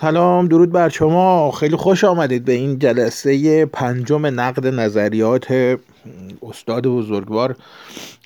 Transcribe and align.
سلام 0.00 0.48
درود 0.48 0.72
بر 0.72 0.88
شما. 0.88 1.50
خیلی 1.50 1.76
خوش 1.76 2.04
آمدید 2.04 2.44
به 2.44 2.52
این 2.52 2.78
جلسه 2.78 3.66
پنجم 3.66 4.26
نقد 4.26 4.66
نظریات 4.66 5.78
استاد 6.42 6.86
بزرگوار 6.86 7.56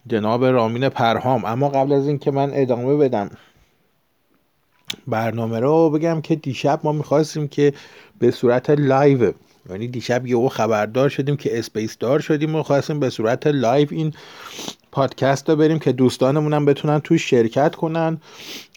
جناب 0.07 0.45
رامین 0.45 0.89
پرهام. 0.89 1.45
اما 1.45 1.69
قبل 1.69 1.93
از 1.93 2.07
اینکه 2.07 2.31
من 2.31 2.51
ادامه 2.55 2.97
بدم 2.97 3.31
برنامه 5.09 5.61
رو 5.61 5.91
بگم 5.91 6.21
که 6.21 6.37
دیشب 6.37 6.81
ما 6.85 6.93
می‌خواستیم 6.93 7.49
که 7.49 7.73
به 8.19 8.31
صورت 8.31 8.71
live 8.71 9.33
یعنی 9.71 9.89
دیشب 9.89 10.27
یه 10.27 10.49
خبردار 10.49 11.09
شدیم 11.09 11.37
که 11.37 11.59
space 11.59 11.99
دار 11.99 12.21
شدیم 12.21 12.55
و 12.55 12.63
خواستیم 12.63 13.01
به 13.01 13.11
صورت 13.11 13.47
live 13.47 13.89
این 13.91 14.13
پادکست 14.93 15.51
رو 15.51 15.57
بریم 15.57 15.79
که 15.79 15.93
دوستانمون 15.93 16.55
هم 16.55 16.65
بتونن 16.65 16.99
توش 16.99 17.31
شرکت 17.31 17.75
کنن. 17.75 18.19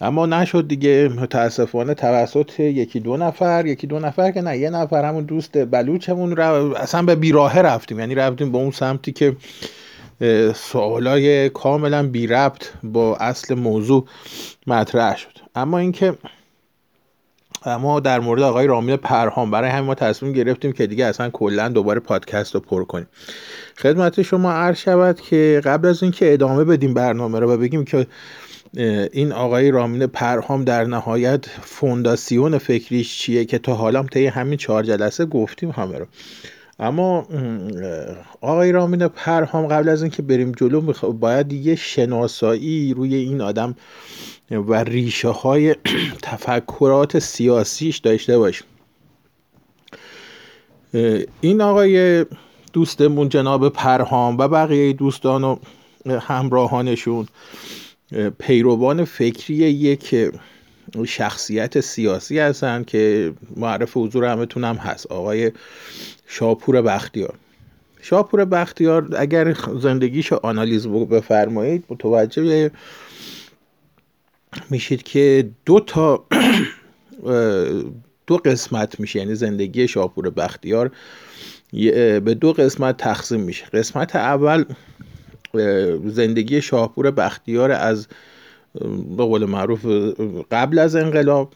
اما 0.00 0.26
نشد 0.26 0.68
دیگه 0.68 1.08
متاسفانه 1.08 1.94
توسط 1.94 2.60
یکی 2.60 3.00
دو 3.00 3.16
نفر 3.16 3.66
یکی 3.66 3.86
دو 3.86 3.98
نفر 3.98 4.30
که 4.30 4.40
نه 4.40 4.58
یه 4.58 4.70
نفر 4.70 5.04
همون 5.04 5.24
دوست 5.24 5.64
بلوچمون 5.64 6.36
رو 6.36 6.76
اصلا 6.76 7.02
به 7.02 7.14
بیراهه 7.14 7.58
رفتیم. 7.58 7.98
یعنی 7.98 8.14
رفتیم 8.14 8.52
به 8.52 8.58
اون 8.58 8.70
سمتی 8.70 9.12
که 9.12 9.36
سوالای 10.54 11.48
کاملا 11.48 12.08
بی 12.08 12.26
ربط 12.26 12.68
با 12.82 13.16
اصل 13.16 13.54
موضوع 13.54 14.04
مطرح 14.66 15.16
شد. 15.16 15.38
اما 15.54 15.78
اینکه 15.78 16.14
اما 17.66 18.00
در 18.00 18.20
مورد 18.20 18.42
آقای 18.42 18.66
رامین 18.66 18.96
پرهام 18.96 19.50
برای 19.50 19.70
همین 19.70 19.84
ما 19.84 19.94
تصمیم 19.94 20.32
گرفتیم 20.32 20.72
که 20.72 20.86
دیگه 20.86 21.04
اصلا 21.04 21.30
کلا 21.30 21.68
دوباره 21.68 22.00
پادکست 22.00 22.54
رو 22.54 22.60
پر 22.60 22.84
کنیم. 22.84 23.06
خدمت 23.78 24.22
شما 24.22 24.52
عرض 24.52 24.76
شود 24.76 25.20
که 25.20 25.60
قبل 25.64 25.88
از 25.88 26.02
اینکه 26.02 26.32
ادامه 26.32 26.64
بدیم 26.64 26.94
برنامه 26.94 27.38
رو 27.38 27.52
و 27.52 27.56
بگیم 27.56 27.84
که 27.84 28.06
این 29.12 29.32
آقای 29.32 29.70
رامین 29.70 30.06
پرهام 30.06 30.64
در 30.64 30.84
نهایت 30.84 31.46
فونداسیون 31.46 32.58
فکریش 32.58 33.18
چیه 33.18 33.44
که 33.44 33.58
تا 33.58 33.74
حالا 33.74 34.02
طی 34.02 34.26
همین 34.26 34.58
چهار 34.58 34.82
جلسه 34.82 35.24
گفتیم 35.24 35.70
همه 35.70 35.98
رو. 35.98 36.06
اما 36.84 37.26
آقای 38.40 38.72
رامین 38.72 39.08
پرهام 39.08 39.66
قبل 39.66 39.88
از 39.88 40.02
اینکه 40.02 40.22
بریم 40.22 40.52
جلو 40.52 40.92
باید 41.12 41.52
یه 41.52 41.74
شناسایی 41.74 42.94
روی 42.94 43.14
این 43.14 43.40
آدم 43.40 43.74
و 44.50 44.74
ریشه 44.84 45.28
های 45.28 45.76
تفکرات 46.22 47.18
سیاسیش 47.18 47.98
داشته 47.98 48.38
باشیم. 48.38 48.66
این 51.40 51.60
آقای 51.60 52.24
دوستمون 52.72 53.28
جناب 53.28 53.68
پرهام 53.68 54.38
و 54.38 54.48
بقیه 54.48 54.92
دوستان 54.92 55.44
و 55.44 55.56
همراهانشون 56.06 57.26
پیروان 58.38 59.04
فکری 59.04 59.56
یک 59.56 60.14
شخصیت 61.06 61.80
سیاسی 61.80 62.38
هستن 62.38 62.84
که 62.84 63.32
معرف 63.56 63.96
حضور 63.96 64.24
همتون 64.24 64.64
هم 64.64 64.76
هست. 64.76 65.06
آقای 65.06 65.52
شاپور 66.26 66.82
بختیار. 66.82 67.34
شاپور 68.02 68.44
بختیار 68.44 69.08
اگر 69.16 69.56
زندگیش 69.80 70.32
آنالیز 70.32 70.86
بفرمایید 70.86 71.84
متوجه 71.88 72.70
میشید 74.70 75.02
که 75.02 75.50
دو 75.66 75.80
تا 75.80 76.24
دو 78.26 78.36
قسمت 78.36 79.00
میشه. 79.00 79.18
یعنی 79.18 79.34
زندگی 79.34 79.88
شاپور 79.88 80.30
بختیار 80.30 80.90
به 81.72 82.36
دو 82.40 82.52
قسمت 82.52 82.96
تقسیم 82.96 83.40
میشه. 83.40 83.64
قسمت 83.66 84.16
اول 84.16 84.64
زندگی 86.04 86.62
شاپور 86.62 87.10
بختیار 87.10 87.72
از 87.72 88.06
به 89.16 89.24
قول 89.24 89.44
معروف 89.44 89.86
قبل 90.50 90.78
از 90.78 90.96
انقلاب 90.96 91.52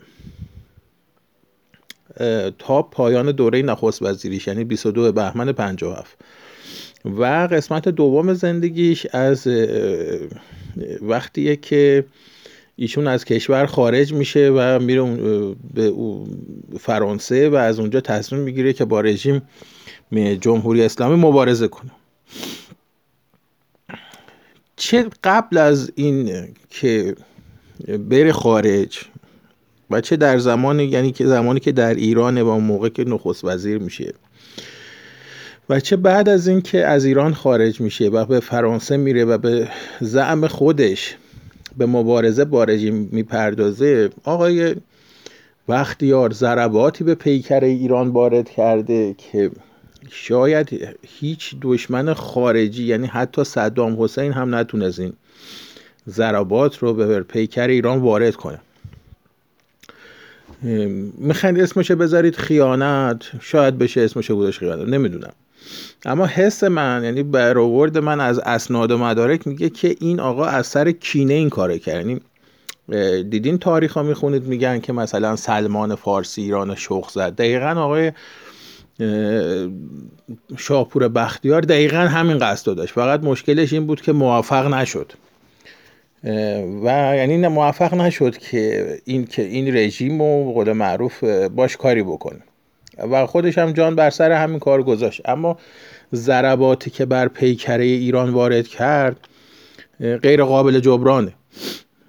تا 2.59 2.83
پایان 2.83 3.33
دوره 3.33 3.63
نخست 3.63 4.03
وزیریش 4.03 4.47
یعنی 4.47 4.65
22 4.65 5.13
بهمن 5.13 5.53
57 5.53 6.19
و 7.05 7.49
قسمت 7.51 7.89
دوم 7.89 8.35
زندگیش 8.35 9.07
از 9.07 9.49
وقتیه 11.03 11.57
که 11.57 12.05
ایشون 12.77 13.07
از 13.07 13.25
کشور 13.25 13.67
خارج 13.67 14.13
میشه 14.13 14.51
و 14.51 14.79
میره 14.79 15.17
به 15.75 15.93
فرانسه 16.81 17.49
و 17.49 17.55
از 17.55 17.81
اونجا 17.81 18.01
تصمیم 18.01 18.43
می‌گیره 18.43 18.73
که 18.73 18.85
با 18.85 19.01
رژیم 19.01 19.43
جمهوری 20.41 20.83
اسلامی 20.83 21.17
مبارزه 21.17 21.69
کنه. 21.69 21.91
چه 24.79 25.07
قبل 25.25 25.59
از 25.59 25.93
این 25.95 26.49
که 26.71 27.15
بره 28.11 28.33
خارج 28.33 28.99
و 29.91 30.01
چه 30.01 30.17
در 30.17 30.39
زمانی 30.39 30.85
یعنی 30.85 31.13
که 31.13 31.27
زمانی 31.27 31.61
که 31.61 31.73
در 31.73 31.95
ایران 31.95 32.43
و 32.43 32.59
موقع 32.59 32.89
که 32.89 33.05
نخست 33.05 33.45
وزیر 33.45 33.79
میشه 33.79 34.15
و 35.69 35.81
چه 35.81 35.97
بعد 35.97 36.29
از 36.29 36.49
اینکه 36.49 36.87
از 36.87 37.05
ایران 37.05 37.35
خارج 37.35 37.81
میشه 37.81 38.09
و 38.09 38.25
به 38.25 38.41
فرانسه 38.41 38.97
میره 38.97 39.25
و 39.25 39.39
به 39.39 39.69
زعم 40.01 40.47
خودش 40.47 41.17
به 41.79 41.87
مبارزه 41.87 42.45
با 42.45 42.65
رژیم 42.65 43.09
می‌پردازه 43.13 44.11
آقای 44.25 44.77
وقتیار 45.69 46.33
ضرباتی 46.33 47.05
به 47.05 47.15
پیکر 47.15 47.65
ایران 47.65 48.09
وارد 48.09 48.51
کرده 48.51 49.15
که 49.19 49.51
شاید 50.11 50.97
هیچ 51.21 51.55
دشمن 51.63 52.15
خارجی 52.15 52.85
یعنی 52.85 53.07
حتی 53.07 53.45
صدام 53.45 54.03
حسین 54.03 54.33
هم 54.33 54.55
نتونست 54.55 55.01
این 55.01 55.13
ضربات 56.09 56.79
رو 56.79 56.95
به 56.95 57.21
پیکر 57.21 57.69
ایران 57.69 57.99
وارد 57.99 58.37
کنه. 58.37 58.61
می‌خواین 61.19 61.61
اسمشو 61.61 61.97
بذارید 61.97 62.37
خیانت؟ 62.37 63.23
شاید 63.41 63.79
بشه 63.79 64.01
اسمشو 64.01 64.37
بودش 64.37 64.59
خیانت 64.59 64.89
نمی‌دونم. 64.89 65.33
اما 66.05 66.27
حس 66.27 66.65
من 66.65 67.05
یعنی 67.05 67.23
برآورد 67.23 67.99
من 67.99 68.21
از 68.21 68.39
اسناد 68.39 68.91
و 68.91 68.99
مدارک 68.99 69.47
میگه 69.47 69.71
که 69.71 69.97
این 70.01 70.21
آقا 70.21 70.45
از 70.45 70.67
سر 70.67 70.91
کینه 70.91 71.35
این 71.35 71.51
کاره 71.51 71.79
کرد. 71.79 72.07
یعنی 72.07 72.21
دیدین 73.23 73.59
تاریخ 73.59 73.93
ها 73.93 74.03
می‌خونید 74.03 74.45
میگن 74.45 74.81
که 74.81 74.93
مثلا 74.93 75.37
سلمان 75.37 75.95
فارسی 75.95 76.43
ایران 76.43 76.75
شخ 76.75 77.11
زد. 77.11 77.35
دقیقا 77.35 77.71
آقای 77.71 78.13
شاپور 80.59 81.09
بختیار 81.09 81.61
دقیقا 81.61 81.99
همین 81.99 82.39
قصد 82.39 82.77
داشت. 82.77 82.95
فقط 82.95 83.21
مشکلش 83.21 83.73
این 83.73 83.87
بود 83.87 84.01
که 84.01 84.13
موفق 84.13 84.75
نشد. 84.75 85.13
و 86.85 87.13
یعنی 87.17 87.49
موفق 87.49 87.95
نشد 87.95 88.37
که 88.37 88.99
این 89.05 89.27
که 89.27 89.43
این 89.43 89.77
رژیم 89.77 90.21
و 90.21 90.53
قول 90.53 90.73
معروف 90.73 91.25
باش 91.25 91.77
کاری 91.77 92.03
بکنه. 92.03 92.41
و 93.11 93.27
خودش 93.27 93.59
هم 93.59 93.73
جان 93.73 93.95
بر 93.95 94.11
سر 94.11 94.33
همین 94.33 94.59
کار 94.59 94.83
گذاشت. 94.83 95.21
اما 95.25 95.59
ضرباتی 96.15 96.91
که 96.91 97.05
بر 97.07 97.29
پیکره 97.29 97.85
ایران 97.85 98.31
وارد 98.31 98.69
کرد 98.69 99.17
غیر 100.01 100.45
قابل 100.45 100.81
جبرانه. 100.81 101.33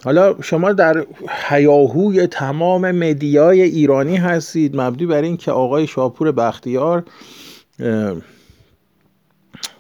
حالا 0.04 0.36
شما 0.42 0.74
در 0.74 1.06
حیاهوی 1.30 2.28
تمام 2.28 2.92
مدیای 2.92 3.62
ایرانی 3.62 4.16
هستید 4.16 4.76
مبدی 4.76 5.06
بر 5.06 5.22
این 5.22 5.38
که 5.38 5.52
آقای 5.52 5.88
شاپور 5.88 6.32
بختیار 6.32 7.04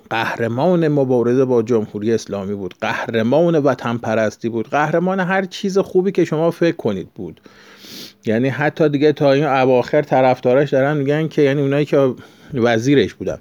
قهرمان 0.09 0.87
مبارزه 0.87 1.45
با 1.45 1.61
جمهوری 1.61 2.13
اسلامی 2.13 2.55
بود 2.55 2.75
قهرمان 2.81 3.59
وطن 3.59 3.97
پرستی 3.97 4.49
بود 4.49 4.69
قهرمان 4.69 5.19
هر 5.19 5.45
چیز 5.45 5.77
خوبی 5.77 6.11
که 6.11 6.25
شما 6.25 6.51
فکر 6.51 6.75
کنید 6.75 7.09
بود. 7.15 7.41
یعنی 8.25 8.49
حتی 8.49 8.89
دیگه 8.89 9.13
تا 9.13 9.31
این 9.31 9.45
اواخر 9.45 10.01
طرفداراش 10.01 10.69
دارن 10.69 10.97
میگن 10.97 11.27
که 11.27 11.41
یعنی 11.41 11.61
اونایی 11.61 11.85
که 11.85 12.13
وزیرش 12.53 13.13
بودن. 13.13 13.37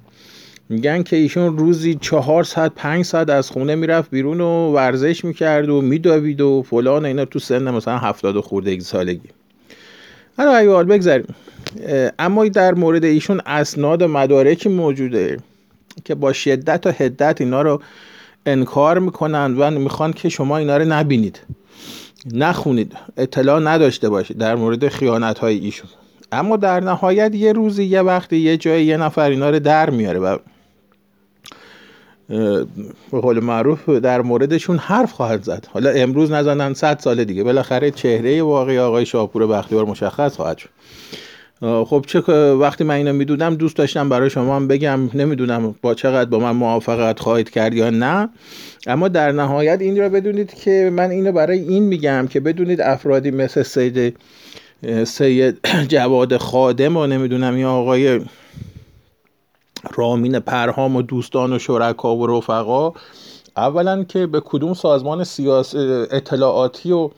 میگن 0.70 1.02
که 1.02 1.16
ایشون 1.16 1.58
روزی 1.58 1.94
چهار 1.94 2.44
ساعت 2.44 2.72
پنج 2.76 3.04
ساعت 3.04 3.30
از 3.30 3.50
خونه 3.50 3.74
می‌رفت 3.74 4.10
بیرون 4.10 4.40
و 4.40 4.72
ورزش 4.72 5.24
می‌کرد 5.24 5.68
و 5.68 5.80
میدوید 5.80 6.40
و 6.40 6.64
فلان 6.70 7.04
اینا 7.04 7.24
تو 7.24 7.38
سن 7.38 7.70
مثلا 7.70 7.98
هفتاد 7.98 8.36
و 8.36 8.42
خورده 8.42 8.78
سالگی. 8.80 9.28
حالا 10.36 10.56
ایوال 10.56 10.84
بگذاریم. 10.84 11.34
اما 12.18 12.48
در 12.48 12.74
مورد 12.74 13.04
ایشون 13.04 13.41
اسناد 13.47 14.03
و 14.03 14.09
مدارکی 14.09 14.68
موجوده 14.68 15.36
که 16.04 16.15
با 16.15 16.32
شدت 16.32 16.86
و 16.86 16.91
حدت 16.91 17.41
اینا 17.41 17.62
رو 17.62 17.82
انکار 18.47 18.98
می‌کنند 18.98 19.60
و 19.60 19.71
می‌خوان 19.71 20.12
که 20.12 20.28
شما 20.28 20.56
اینا 20.56 20.76
رو 20.76 20.84
نبینید. 20.84 21.41
نخونید. 22.34 22.92
اطلاع 23.16 23.60
نداشته 23.60 24.09
باشید 24.09 24.38
در 24.38 24.54
مورد 24.54 24.88
خیانت 24.88 25.38
های 25.38 25.59
ایشون. 25.59 25.91
اما 26.32 26.56
در 26.56 26.80
نهایت 26.80 27.34
یه 27.34 27.53
روزی 27.53 27.84
یه 27.84 28.03
وقتی 28.03 28.36
یه 28.36 28.56
جای 28.56 28.84
یه 28.84 28.97
نفر 28.97 29.30
اینا 29.30 29.50
رو 29.50 29.59
در 29.59 29.91
میاره 29.91 30.18
و 30.18 30.36
به 32.28 33.21
قول 33.22 33.41
معروف 33.41 33.89
در 33.89 34.22
موردشون 34.22 34.77
حرف 34.77 35.13
خواهد 35.13 35.42
زد. 35.42 35.66
حالا 35.72 35.91
امروز 35.91 36.33
نزنن 36.33 36.75
صد 36.75 36.98
سال 36.98 37.25
دیگه. 37.25 37.45
بالاخره 37.45 37.91
چهره 37.91 38.42
واقعی 38.42 38.78
آقای 38.78 39.07
شاپور 39.07 39.47
بختیار 39.47 39.84
مشخص 39.84 40.36
خواهد 40.36 40.59
شد. 40.59 40.69
خب 41.60 42.04
چه 42.07 42.21
وقتی 42.53 42.84
من 42.84 42.95
اینو 42.95 43.13
می‌دونم 43.13 43.54
دوست 43.54 43.77
داشتم 43.77 44.09
برای 44.09 44.30
شما 44.30 44.57
هم 44.57 44.69
بگم 44.69 45.01
نمی‌دونم 45.15 45.75
با 45.83 45.95
چقدر 45.95 46.30
با 46.30 46.39
من 46.39 46.51
موافقت 46.51 47.21
خواهید 47.21 47.51
کرد 47.51 47.75
یا 47.75 47.91
نه. 47.91 48.28
اما 48.86 49.09
در 49.09 49.33
نهایت 49.33 49.81
این 49.81 49.98
را 49.98 50.09
بدونید 50.09 50.54
که 50.54 50.91
من 50.92 51.10
اینو 51.10 51.33
برای 51.33 51.59
این 51.59 51.83
میگم 51.83 52.27
که 52.31 52.41
بدونید 52.41 52.81
افرادی 52.81 53.31
مثل 53.31 53.63
سید 53.63 54.16
سید 55.04 55.59
جواد 55.89 56.36
خادم 56.36 56.97
و 56.97 57.07
نمی‌دونم 57.07 57.59
یا 57.59 57.71
آقای 57.71 58.21
رامین 59.94 60.38
پرهام 60.38 60.96
و 60.96 61.02
دوستان 61.02 61.52
و 61.52 61.58
شرکا 61.58 62.16
و 62.16 62.26
رفقا. 62.26 62.92
اولا 63.56 64.04
که 64.04 64.26
به 64.26 64.40
کدوم 64.44 64.74
سازمان 64.74 65.24
سیاس 65.24 65.74
اطلاعاتی 66.10 66.92
و 66.92 67.10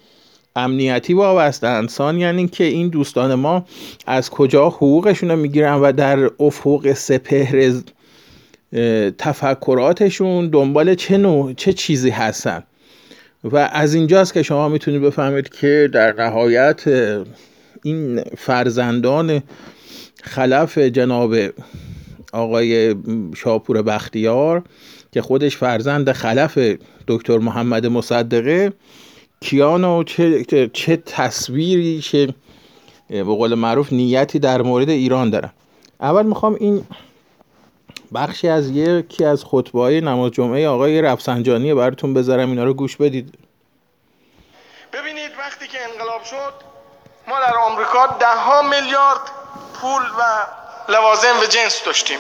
امنیتی 0.57 1.15
وابستن 1.15 1.87
ثانیا 1.87 2.27
یعنی 2.27 2.49
که 2.49 2.65
این 2.65 2.89
دوستان 2.89 3.35
ما 3.35 3.65
از 4.07 4.31
کجا 4.31 4.69
حقوقشون 4.69 5.31
رو 5.31 5.37
می‌گیرن 5.37 5.75
و 5.75 5.93
در 5.93 6.31
افق 6.41 6.93
سپهر 6.93 7.73
تفکراتشون 9.19 10.49
دنبال 10.49 10.95
چه 10.95 11.17
نوع 11.17 11.53
چه 11.53 11.73
چیزی 11.73 12.11
هستن؟ 12.11 12.63
و 13.45 13.57
از 13.73 13.95
اینجاست 13.95 14.35
که 14.35 14.43
شما 14.43 14.69
می‌تونید 14.69 15.03
بفهمید 15.03 15.49
که 15.49 15.91
در 15.93 16.13
نهایت 16.13 16.85
این 17.83 18.23
فرزندان 18.39 19.43
خلف 20.23 20.79
جناب 20.79 21.35
آقای 22.33 22.97
شاپور 23.37 23.83
بختیار 23.83 24.63
که 25.13 25.23
خودش 25.23 25.57
فرزند 25.57 26.13
خلف 26.13 26.59
دکتر 27.09 27.39
محمد 27.39 27.87
مصدقه 27.87 28.73
کیان 29.41 29.85
و 29.85 30.05
چه, 30.05 30.45
چه 30.73 30.97
تصویری 30.97 32.01
چه 32.01 32.35
به 33.09 33.23
قول 33.23 33.55
معروف 33.55 33.93
نیتی 33.93 34.39
در 34.39 34.63
مورد 34.63 34.89
ایران 34.89 35.31
دارن. 35.31 35.51
اول 36.01 36.27
می‌خوام 36.27 36.57
این 36.61 36.87
بخشی 38.15 38.49
از 38.49 38.71
یکی 38.71 39.25
از 39.25 39.45
خطبه 39.45 39.81
های 39.81 40.01
نماز 40.01 40.31
جمعه 40.31 40.69
آقای 40.69 41.03
رفسنجانی 41.03 41.75
براتون 41.75 42.15
بذارم 42.15 42.51
اینا 42.51 42.65
رو 42.65 42.75
گوش 42.75 42.97
بدید. 42.97 43.35
ببینید 44.93 45.31
وقتی 45.39 45.69
که 45.69 45.79
انقلاب 45.91 46.25
شد 46.25 46.53
ما 47.29 47.35
در 47.41 47.55
آمریکا 47.57 48.07
ده 48.21 48.27
ها 48.27 48.63
میلیارد 48.63 49.21
پول 49.75 50.03
و 50.03 50.23
لوازم 50.91 51.41
و 51.41 51.45
جنس 51.45 51.83
داشتیم. 51.83 52.19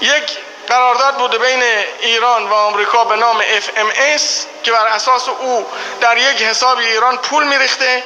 یک 0.00 0.38
قرارداد 0.68 1.14
بوده 1.14 1.38
بین 1.38 1.62
ایران 2.00 2.48
و 2.48 2.54
آمریکا 2.54 3.04
به 3.04 3.16
نام 3.16 3.42
FMS 3.42 4.22
که 4.62 4.72
بر 4.72 4.86
اساس 4.86 5.28
او 5.28 5.66
در 6.00 6.16
یک 6.16 6.42
حساب 6.42 6.78
ایران 6.78 7.16
پول 7.16 7.44
میریخته 7.44 8.02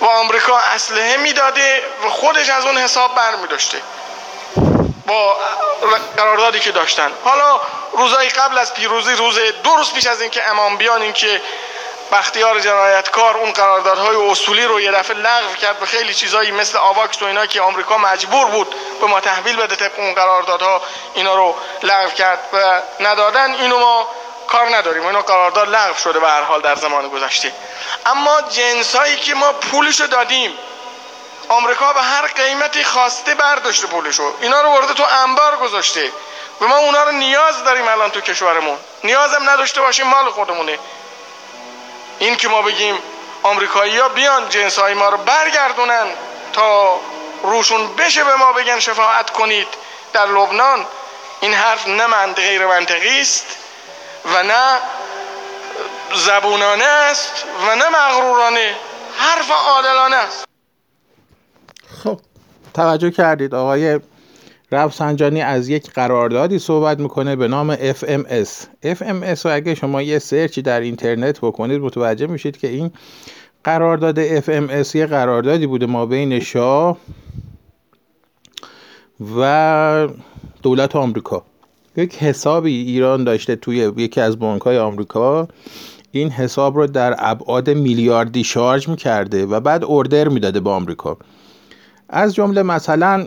و 0.00 0.04
آمریکا 0.04 0.58
اسلحه 0.58 1.16
می‌داده 1.16 1.82
و 2.04 2.08
خودش 2.08 2.50
از 2.50 2.64
اون 2.64 2.78
حساب 2.78 3.14
برمی 3.14 3.46
داشته 3.46 3.80
با 5.06 5.36
قراردادی 6.16 6.60
که 6.60 6.72
داشتن. 6.72 7.12
حالا 7.24 7.60
روزای 7.92 8.28
قبل 8.28 8.58
از 8.58 8.74
پیروزی 8.74 9.12
روز 9.12 9.38
دو 9.62 9.70
روز 9.76 9.92
پیش 9.92 10.06
از 10.06 10.20
اینکه 10.20 10.48
امام 10.48 10.76
بیان 10.76 11.02
اینکه 11.02 11.42
بختیار 12.14 12.60
جنایتکار 12.60 13.36
اون 13.36 13.52
قراردادهای 13.52 14.16
اصولی 14.16 14.64
رو 14.64 14.80
یه 14.80 14.92
دفعه 14.92 15.16
لغو 15.16 15.54
کرد 15.54 15.80
به 15.80 15.86
خیلی 15.86 16.14
چیزایی 16.14 16.50
مثل 16.50 16.78
آواکس 16.78 17.22
و 17.22 17.24
اینا 17.24 17.46
که 17.46 17.60
آمریکا 17.60 17.98
مجبور 17.98 18.46
بود 18.46 18.74
به 19.00 19.06
ما 19.06 19.20
تحویل 19.20 19.56
بده 19.56 19.76
طبق 19.76 19.98
اون 19.98 20.14
قراردادها 20.14 20.82
اینا 21.14 21.34
رو 21.34 21.56
لغو 21.82 22.10
کرد 22.10 22.38
و 22.52 22.80
ندادن. 23.00 23.54
اینو 23.54 23.78
ما 23.78 24.08
کار 24.46 24.76
نداریم. 24.76 25.06
اینا 25.06 25.22
قرارداد 25.22 25.68
لغو 25.68 25.98
شده 25.98 26.20
به 26.20 26.28
هر 26.28 26.42
حال 26.42 26.60
در 26.60 26.74
زمان 26.74 27.08
گذشته. 27.08 27.52
اما 28.06 28.40
جنسایی 28.40 29.16
که 29.16 29.34
ما 29.34 29.52
پولشو 29.52 30.06
دادیم 30.06 30.58
آمریکا 31.48 31.92
به 31.92 32.02
هر 32.02 32.26
قیمتی 32.26 32.84
خواسته 32.84 33.34
برداشته 33.34 33.86
پولشو. 33.86 34.34
اینا 34.40 34.60
رو 34.60 34.68
ورده 34.68 34.94
تو 34.94 35.04
انبار 35.10 35.56
گذاشته. 35.56 36.12
و 36.60 36.64
ما 36.64 36.76
اونا 36.76 37.02
رو 37.02 37.12
نیاز 37.12 37.64
داریم 37.64 37.88
الان 37.88 38.10
تو 38.10 38.20
کشورمون. 38.20 38.78
نیازم 39.04 39.50
نداشته 39.50 39.80
باشیم 39.80 40.06
مال 40.06 40.30
خودمونه. 40.30 40.78
این 42.24 42.36
که 42.36 42.48
ما 42.48 42.62
بگیم 42.62 42.94
آمریکایی 43.42 43.98
ها 43.98 44.08
بیان 44.08 44.48
جنس 44.48 44.78
های 44.78 44.94
ما 44.94 45.08
رو 45.08 45.16
برگردونن 45.16 46.06
تا 46.52 47.00
روشون 47.42 47.94
بشه 47.94 48.24
به 48.24 48.34
ما 48.34 48.52
بگن 48.52 48.78
شفاعت 48.78 49.30
کنید 49.30 49.68
در 50.12 50.26
لبنان 50.26 50.86
این 51.40 51.54
حرف 51.54 51.88
نه 51.88 52.06
من 52.06 52.32
غیر 52.32 52.66
منطقی 52.66 53.20
است 53.20 53.46
و 54.34 54.42
نه 54.42 54.78
زبونانه 56.14 56.84
است 56.84 57.44
و 57.68 57.74
نه 57.74 57.88
مغرورانه 57.88 58.76
حرف 59.18 59.50
عادلانه 59.50 60.16
است. 60.16 60.44
خب 62.04 62.20
توجه 62.74 63.10
کردید 63.10 63.54
آقای 63.54 64.00
رفسنجانی 64.74 65.40
از 65.40 65.68
یک 65.68 65.90
قراردادی 65.90 66.58
صحبت 66.58 67.00
می‌کنه 67.00 67.36
به 67.36 67.48
نام 67.48 67.76
FMS 67.76 68.48
FMS 68.84 69.46
و 69.46 69.48
اگه 69.48 69.74
شما 69.74 70.02
یه 70.02 70.18
سرچی 70.18 70.62
در 70.62 70.80
اینترنت 70.80 71.38
بکنید 71.38 71.80
متوجه 71.80 72.26
میشید 72.26 72.56
که 72.56 72.68
این 72.68 72.90
قرارداد 73.64 74.40
FMS 74.40 74.94
یه 74.94 75.06
قراردادی 75.06 75.66
بوده 75.66 75.86
ما 75.86 76.06
بین 76.06 76.40
شاه 76.40 76.98
و 79.38 80.08
دولت 80.62 80.96
آمریکا. 80.96 81.42
یک 81.96 82.14
حسابی 82.14 82.82
ایران 82.82 83.24
داشته 83.24 83.56
توی 83.56 83.92
یکی 83.96 84.20
از 84.20 84.38
بانک 84.38 84.62
های 84.62 84.78
آمریکا. 84.78 85.48
این 86.12 86.30
حساب 86.30 86.76
رو 86.76 86.86
در 86.86 87.14
ابعاد 87.18 87.70
میلیاردی 87.70 88.44
شارژ 88.44 88.88
می‌کرده 88.88 89.46
و 89.46 89.60
بعد 89.60 89.84
اردر 89.88 90.28
می‌داده 90.28 90.60
به 90.60 90.70
آمریکا. 90.70 91.16
از 92.08 92.34
جمله 92.34 92.62
مثلا 92.62 93.26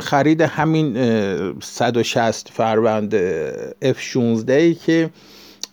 خرید 0.00 0.40
همین 0.40 0.96
160 1.60 2.48
فروند 2.52 3.14
F16 3.82 4.50
ای 4.50 4.74
که 4.74 5.10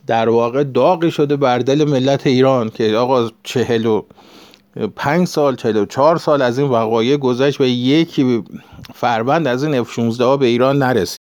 در 0.07 0.29
واقع 0.29 0.63
داغی 0.63 1.11
شده 1.11 1.35
بر 1.35 1.59
دل 1.59 1.83
ملت 1.83 2.27
ایران 2.27 2.69
که 2.69 2.95
آقا 2.95 3.29
چهل 3.43 3.85
و 3.85 4.01
پنج 4.95 5.27
سال 5.27 5.55
چهل 5.55 5.77
و 5.77 5.85
چهار 5.85 6.17
سال 6.17 6.41
از 6.41 6.59
این 6.59 6.69
وقایع 6.69 7.17
گذشت 7.17 7.61
و 7.61 7.65
یکی 7.65 8.43
فروند 8.93 9.47
از 9.47 9.63
این 9.63 9.83
F16 9.83 10.21
ها 10.21 10.37
به 10.37 10.45
ایران 10.45 10.77
نرسید. 10.77 11.19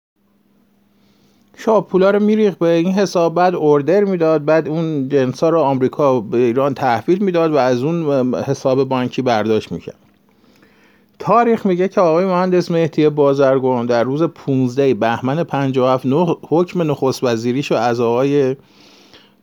شاه 1.58 1.88
پولا 1.88 2.12
رو 2.12 2.20
میریخ 2.20 2.56
به 2.56 2.70
این 2.70 2.92
حساب 2.92 3.36
بعد 3.36 3.56
اوردر 3.56 4.04
می‌داد 4.04 4.46
بعد 4.46 4.68
اون 4.68 5.10
جنسا 5.10 5.50
رو 5.50 5.60
آمریکا 5.60 6.20
به 6.20 6.38
ایران 6.38 6.74
تحویل 6.74 7.24
می‌داد 7.24 7.52
و 7.52 7.58
از 7.58 7.84
اون 7.84 8.34
حساب 8.36 8.84
بانکی 8.84 9.22
برداشت 9.22 9.72
می‌کرد. 9.72 10.09
تاریخ 11.20 11.66
میگه 11.66 11.88
که 11.88 12.02
آقای 12.02 12.26
مهندس 12.26 12.72
مهدی 12.72 13.10
بازرگان 13.10 13.86
در 13.86 14.04
روز 14.04 14.24
15 14.24 14.94
بهمن 14.94 15.44
57 15.44 16.06
حکم 16.48 16.92
نخست 16.92 17.24
وزیریشو 17.24 17.76
از 17.76 18.00
آقای 18.00 18.56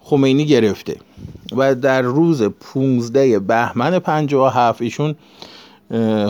خمینی 0.00 0.46
گرفته 0.46 0.96
و 1.56 1.74
در 1.74 2.02
روز 2.02 2.42
15 2.42 3.38
بهمن 3.38 3.98
57 3.98 4.82
ایشون 4.82 5.14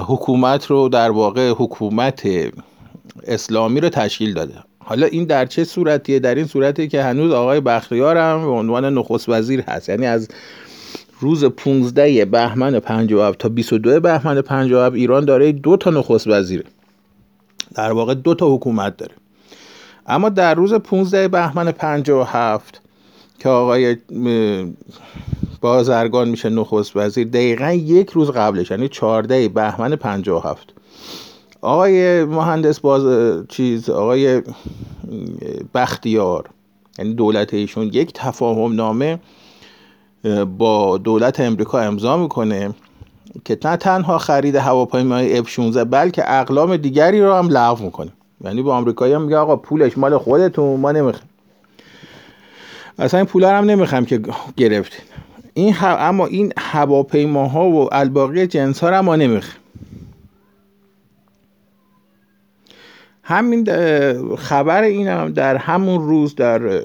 حکومت 0.06 0.66
رو 0.66 0.88
در 0.88 1.10
واقع 1.10 1.50
حکومت 1.50 2.28
اسلامی 3.24 3.80
رو 3.80 3.88
تشکیل 3.88 4.34
داده. 4.34 4.54
حالا 4.78 5.06
این 5.06 5.24
در 5.24 5.46
چه 5.46 5.64
صورتیه؟ 5.64 6.18
در 6.18 6.34
این 6.34 6.46
صورتی 6.46 6.88
که 6.88 7.02
هنوز 7.02 7.32
آقای 7.32 7.60
بختیار 7.60 8.16
هم 8.16 8.40
به 8.44 8.50
عنوان 8.50 8.94
نخست 8.94 9.28
وزیر 9.28 9.60
هست. 9.60 9.88
یعنی 9.88 10.06
از 10.06 10.28
روز 11.20 11.44
15 11.44 12.24
بهمن 12.24 12.80
57 12.80 13.38
تا 13.38 13.48
22 13.48 14.00
بهمن 14.00 14.40
57 14.40 14.96
ایران 14.96 15.24
داره 15.24 15.52
دو 15.52 15.76
تا 15.76 15.90
نخست 15.90 16.26
وزیره. 16.26 16.64
در 17.74 17.92
واقع 17.92 18.14
دو 18.14 18.34
تا 18.34 18.54
حکومت 18.54 18.96
داره. 18.96 19.14
اما 20.06 20.28
در 20.28 20.54
روز 20.54 20.74
15 20.74 21.28
بهمن 21.28 21.72
57 21.72 22.80
که 23.38 23.48
آقای 23.48 23.96
بازرگان 25.60 26.28
میشه 26.28 26.48
نخست 26.48 26.96
وزیر 26.96 27.28
دقیقا 27.28 27.72
یک 27.72 28.10
روز 28.10 28.30
قبلش 28.30 28.70
یعنی 28.70 28.88
14 28.88 29.48
بهمن 29.48 29.96
57 29.96 30.72
آقای 31.60 32.24
مهندس 32.24 32.80
باز 32.80 33.04
چیز 33.48 33.90
آقای 33.90 34.42
بختیار 35.74 36.50
یعنی 36.98 37.14
دولت 37.14 37.54
ایشون 37.54 37.90
یک 37.92 38.12
تفاهم 38.14 38.72
نامه 38.72 39.18
با 40.58 40.98
دولت 40.98 41.40
امریکا 41.40 41.80
امضا 41.80 42.16
می‌کنه 42.16 42.74
که 43.44 43.58
نه 43.64 43.76
تنها 43.76 44.18
خرید 44.18 44.56
هواپیمای 44.56 45.44
F16 45.44 45.76
بلکه 45.76 46.32
اقلام 46.40 46.76
دیگری 46.76 47.20
رو 47.20 47.34
هم 47.34 47.48
لغو 47.48 47.84
می‌کنه. 47.84 48.12
یعنی 48.44 48.62
با 48.62 48.76
آمریکایی 48.76 49.14
هم 49.14 49.22
میگه 49.22 49.36
آقا 49.36 49.56
پولش 49.56 49.98
مال 49.98 50.18
خودتون 50.18 50.80
ما 50.80 50.92
نمی‌خوایم. 50.92 51.28
اصلا 52.98 53.20
این 53.20 53.26
پولا 53.26 53.58
هم 53.58 53.64
نمی‌خوایم 53.64 54.04
که 54.04 54.20
گرفتید 54.56 55.02
این 55.54 55.76
اما 55.80 56.26
این 56.26 56.52
هواپیماها 56.58 57.64
و 57.64 57.94
الباقی 57.94 58.46
جنس 58.46 58.80
ها 58.80 58.90
رو 58.90 59.02
ما 59.02 59.16
نمی‌خوایم. 59.16 59.60
همین 63.22 63.66
خبر 64.36 64.82
این 64.82 65.08
هم 65.08 65.32
در 65.32 65.56
همون 65.56 66.08
روز 66.08 66.34
در 66.34 66.80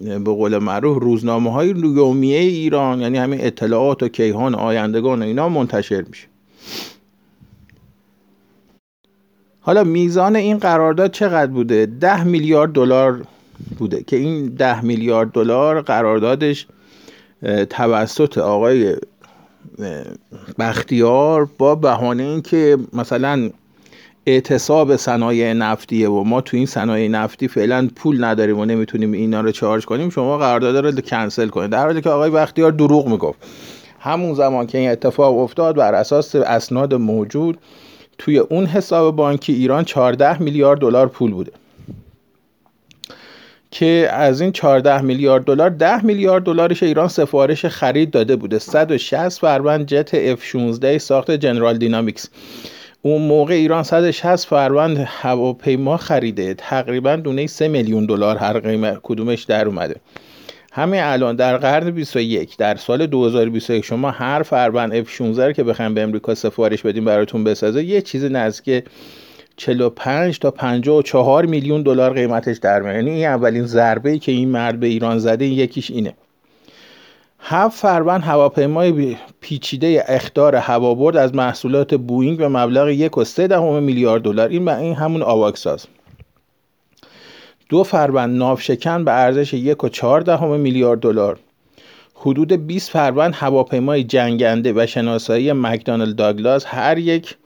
به 0.00 0.18
قول 0.18 0.58
معروف 0.58 1.02
روزنامه 1.02 1.52
های 1.52 1.68
یومیه 1.68 2.38
ایران 2.38 3.00
یعنی 3.00 3.18
همین 3.18 3.40
اطلاعات 3.42 4.02
و 4.02 4.08
کیهان 4.08 4.54
آیندگان 4.54 5.22
و 5.22 5.24
اینا 5.24 5.48
منتشر 5.48 6.02
میشه. 6.02 6.26
حالا 9.60 9.84
میزان 9.84 10.36
این 10.36 10.58
قرارداد 10.58 11.10
چقدر 11.10 11.52
بوده؟ 11.52 11.86
ده 11.86 12.24
میلیارد 12.24 12.72
دلار 12.72 13.22
بوده 13.78 14.02
که 14.02 14.16
این 14.16 14.48
ده 14.48 14.84
میلیارد 14.84 15.32
دلار 15.32 15.80
قراردادش 15.80 16.66
توسط 17.70 18.38
آقای 18.38 18.96
بختیار 20.58 21.48
با 21.58 21.74
بهانه 21.74 22.22
اینکه 22.22 22.78
مثلا 22.92 23.50
اعتصاب 24.26 24.96
صنایع 24.96 25.52
نفتیه 25.52 26.08
و 26.08 26.24
ما 26.24 26.40
تو 26.40 26.56
این 26.56 26.66
صنایع 26.66 27.08
نفتی 27.08 27.48
فعلا 27.48 27.88
پول 27.96 28.24
نداریم 28.24 28.58
و 28.58 28.64
نمی‌تونیم 28.64 29.12
اینا 29.12 29.40
رو 29.40 29.50
چارج 29.50 29.84
کنیم 29.86 30.10
شما 30.10 30.38
قرارداد 30.38 30.76
رو 30.76 31.00
کنسل 31.00 31.48
کنید. 31.48 31.70
در 31.70 31.84
حالی 31.84 32.00
که 32.00 32.10
آقای 32.10 32.30
بختیار 32.30 32.70
دروغ 32.70 33.08
می‌گفت. 33.08 33.38
همون 34.00 34.34
زمان 34.34 34.66
که 34.66 34.78
این 34.78 34.90
اتفاق 34.90 35.38
افتاد 35.38 35.76
بر 35.76 35.94
اساس 35.94 36.34
اسناد 36.34 36.94
موجود 36.94 37.58
توی 38.18 38.38
اون 38.38 38.66
حساب 38.66 39.16
بانکی 39.16 39.52
ایران 39.52 39.84
14 39.84 40.42
میلیارد 40.42 40.80
دلار 40.80 41.08
پول 41.08 41.30
بوده. 41.30 41.52
که 43.70 44.08
از 44.12 44.40
این 44.40 44.52
14 44.52 45.00
میلیارد 45.00 45.44
دلار 45.44 45.70
10 45.70 46.04
میلیارد 46.04 46.44
دلارش 46.44 46.82
ایران 46.82 47.08
سفارش 47.08 47.66
خرید 47.66 48.10
داده 48.10 48.36
بوده. 48.36 48.58
160 48.58 49.40
فروند 49.40 49.86
جت 49.86 50.36
F16 50.36 50.98
ساخت 50.98 51.30
جنرال 51.30 51.78
دینامیکس. 51.78 52.28
اون 53.04 53.22
موقع 53.22 53.54
ایران 53.54 53.82
160 53.82 54.46
فروند 54.46 55.04
هواپیما 55.06 55.96
خریده. 55.96 56.54
تقریبا 56.54 57.16
دونه 57.16 57.46
3 57.46 57.68
میلیون 57.68 58.06
دلار 58.06 58.36
هر 58.36 58.58
قیمت 58.60 58.98
کدومش 59.02 59.42
در 59.42 59.66
اومده؟ 59.66 59.96
همه 60.72 61.00
الان 61.02 61.36
در 61.36 61.56
قرن 61.56 61.90
21 61.90 62.56
در 62.56 62.76
سال 62.76 63.06
2021 63.06 63.84
شما 63.84 64.10
هر 64.10 64.42
فروند 64.42 65.04
F16 65.04 65.52
که 65.56 65.64
بخوایم 65.64 65.94
به 65.94 66.02
امریکا 66.02 66.34
سفارش 66.34 66.82
بدیم 66.82 67.04
براتون 67.04 67.44
بسازه 67.44 67.84
یه 67.84 68.00
چیز 68.00 68.24
نزدیک 68.24 68.84
45 69.56 70.38
تا 70.38 70.50
54 70.50 71.46
میلیون 71.46 71.82
دلار 71.82 72.12
قیمتش 72.12 72.56
در 72.56 72.82
میاد. 72.82 72.94
یعنی 72.94 73.10
این 73.10 73.26
اولین 73.26 73.66
ضربه 73.66 74.10
ای 74.10 74.18
که 74.18 74.32
این 74.32 74.48
مرد 74.48 74.80
به 74.80 74.86
ایران 74.86 75.18
زده 75.18 75.46
یکیش 75.46 75.90
اینه. 75.90 76.14
هفت 77.44 77.78
فروند 77.78 78.22
هواپیمای 78.22 79.16
پیچیده 79.40 80.04
اخدار 80.08 80.56
هوابرد 80.56 81.16
از 81.16 81.34
محصولات 81.34 81.94
بوینگ 81.94 82.38
به 82.38 82.48
مبلغ 82.48 82.88
یک 82.88 83.18
و 83.18 83.24
سه 83.24 83.46
دهم 83.46 83.82
میلیارد 83.82 84.22
دلار. 84.22 84.48
این 84.48 84.68
این 84.68 84.94
همون 84.94 85.22
آواکساز. 85.22 85.86
دو 87.68 87.84
فروند 87.84 88.38
ناوشکن 88.38 89.04
به 89.04 89.12
ارزش 89.12 89.54
یک 89.54 89.84
و 89.84 89.88
چهار 89.88 90.20
دهم 90.20 90.60
میلیارد 90.60 91.00
دلار. 91.00 91.38
حدود 92.14 92.52
20 92.52 92.90
فروند 92.90 93.34
هواپیمای 93.34 94.04
جنگنده 94.04 94.72
و 94.72 94.86
شناسایی 94.86 95.52
مکدانل 95.52 96.12
داگلاس 96.12 96.64
هر 96.66 96.98
یک 96.98 97.36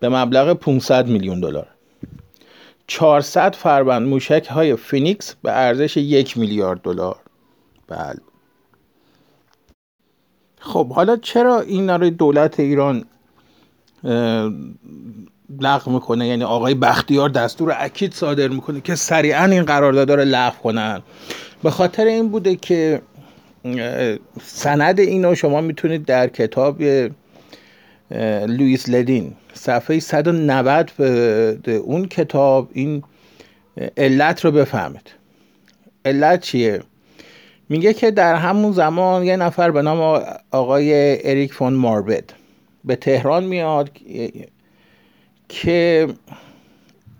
به 0.00 0.08
مبلغ 0.08 0.52
500 0.52 1.08
میلیون 1.08 1.40
دلار. 1.40 1.66
400 2.86 3.54
فروند 3.54 4.08
موشک 4.08 4.46
های 4.50 4.76
فینیکس 4.76 5.34
به 5.42 5.52
ارزش 5.52 5.96
یک 5.96 6.38
میلیارد 6.38 6.80
دلار. 6.82 7.16
بله. 7.88 8.23
خب 10.64 10.92
حالا 10.92 11.16
چرا 11.16 11.60
این 11.60 11.90
رو 11.90 12.10
دولت 12.10 12.60
ایران 12.60 13.04
لغو 15.60 15.90
می‌کنه؟ 15.92 16.28
یعنی 16.28 16.44
آقای 16.44 16.74
بختیار 16.74 17.28
دستور 17.28 17.74
اکید 17.78 18.12
صادر 18.12 18.48
می‌کنه 18.48 18.80
که 18.80 18.94
سریعا 18.94 19.44
این 19.44 19.62
قرارداد 19.62 20.10
رو 20.10 20.20
لغو 20.24 20.62
کنن. 20.62 21.02
به 21.62 21.70
خاطر 21.70 22.04
این 22.04 22.28
بوده 22.28 22.56
که 22.56 23.02
سند 24.42 25.00
اینو 25.00 25.34
شما 25.34 25.60
می‌تونید 25.60 26.04
در 26.04 26.28
کتاب 26.28 26.82
لوئیس 28.46 28.88
لدین 28.88 29.32
صفحه 29.54 30.00
190 30.00 30.90
اون 31.84 32.06
کتاب 32.06 32.68
این 32.72 33.02
علت 33.96 34.44
رو 34.44 34.50
بفهمید. 34.50 35.10
علت 36.04 36.40
چیه؟ 36.40 36.82
میگه 37.68 37.94
که 37.94 38.10
در 38.10 38.34
همون 38.34 38.72
زمان 38.72 39.24
یه 39.24 39.36
نفر 39.36 39.70
به 39.70 39.82
نام 39.82 40.22
آقای 40.50 41.18
اریک 41.30 41.52
فون 41.52 41.72
ماربد 41.72 42.24
به 42.84 42.96
تهران 42.96 43.44
میاد 43.44 43.90
که 45.48 46.08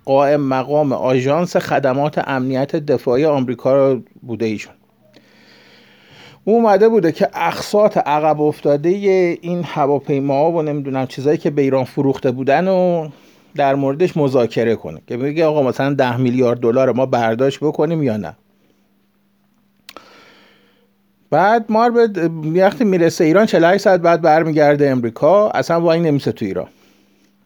قائم 0.05 0.41
مقام 0.41 0.93
آژانس 0.93 1.57
خدمات 1.57 2.29
امنیت 2.29 2.77
دفاعی 2.77 3.25
آمریکا 3.25 3.77
رو 3.77 4.01
بوده 4.23 4.47
ایشون. 4.47 4.75
او 6.45 6.55
اومده 6.55 6.89
بوده 6.89 7.13
که 7.13 7.29
اقساط 7.35 7.99
عقب 7.99 8.41
افتاده 8.41 8.89
این 9.43 9.63
هواپیما 9.65 10.53
و 10.53 10.63
نمی‌دونم 10.63 11.07
چیزایی 11.07 11.39
که 11.39 11.51
به 11.51 11.63
ایران 11.63 11.85
فروخته 11.85 12.31
بودن 12.31 12.69
و 12.69 13.09
در 13.55 13.75
موردش 13.75 14.17
مذاکره 14.17 14.77
کنه. 14.77 15.01
که 15.07 15.17
بگه 15.17 15.45
آقا 15.45 15.63
مثلا 15.63 15.95
ده 15.95 16.17
میلیارد 16.17 16.61
دلار 16.61 16.93
ما 16.93 17.07
برداشت 17.07 17.59
بکنیم 17.61 18.03
یا 18.03 18.17
نه؟ 18.17 18.37
بعد 21.35 21.65
مار 21.69 21.91
به 21.91 22.31
وقتی 22.61 22.85
می‌رسه 22.85 23.25
ایران 23.25 23.47
48 23.47 23.85
ساعت 23.85 24.01
بعد 24.01 24.23
برمیگرده 24.23 24.91
امریکا 24.91 25.51
اصلا 25.51 25.81
وای 25.81 26.01
نمیسه 26.01 26.33
تو 26.33 26.45
ایران. 26.45 26.67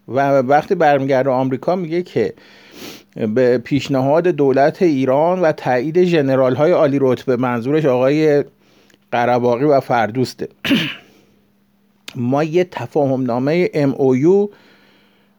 و 0.09 0.38
وقتی 0.38 0.75
برمیگرده 0.75 1.30
آمریکا 1.30 1.76
میگه 1.76 2.02
که 2.02 2.35
به 3.35 3.59
پیشنهاد 3.59 4.28
دولت 4.28 4.83
ایران 4.83 5.40
و 5.40 5.52
تایید 5.52 6.04
ژنرال 6.04 6.54
های 6.54 6.73
عالی 6.73 6.99
رتبه 7.00 7.37
منظورش 7.37 7.85
آقای 7.85 8.45
قرباقی 9.12 9.64
و 9.64 9.80
فردوسته. 9.80 10.49
ما 12.16 12.45
یه 12.45 12.64
تفاهم 12.64 13.23
نامه 13.23 13.66
MOU 13.66 14.49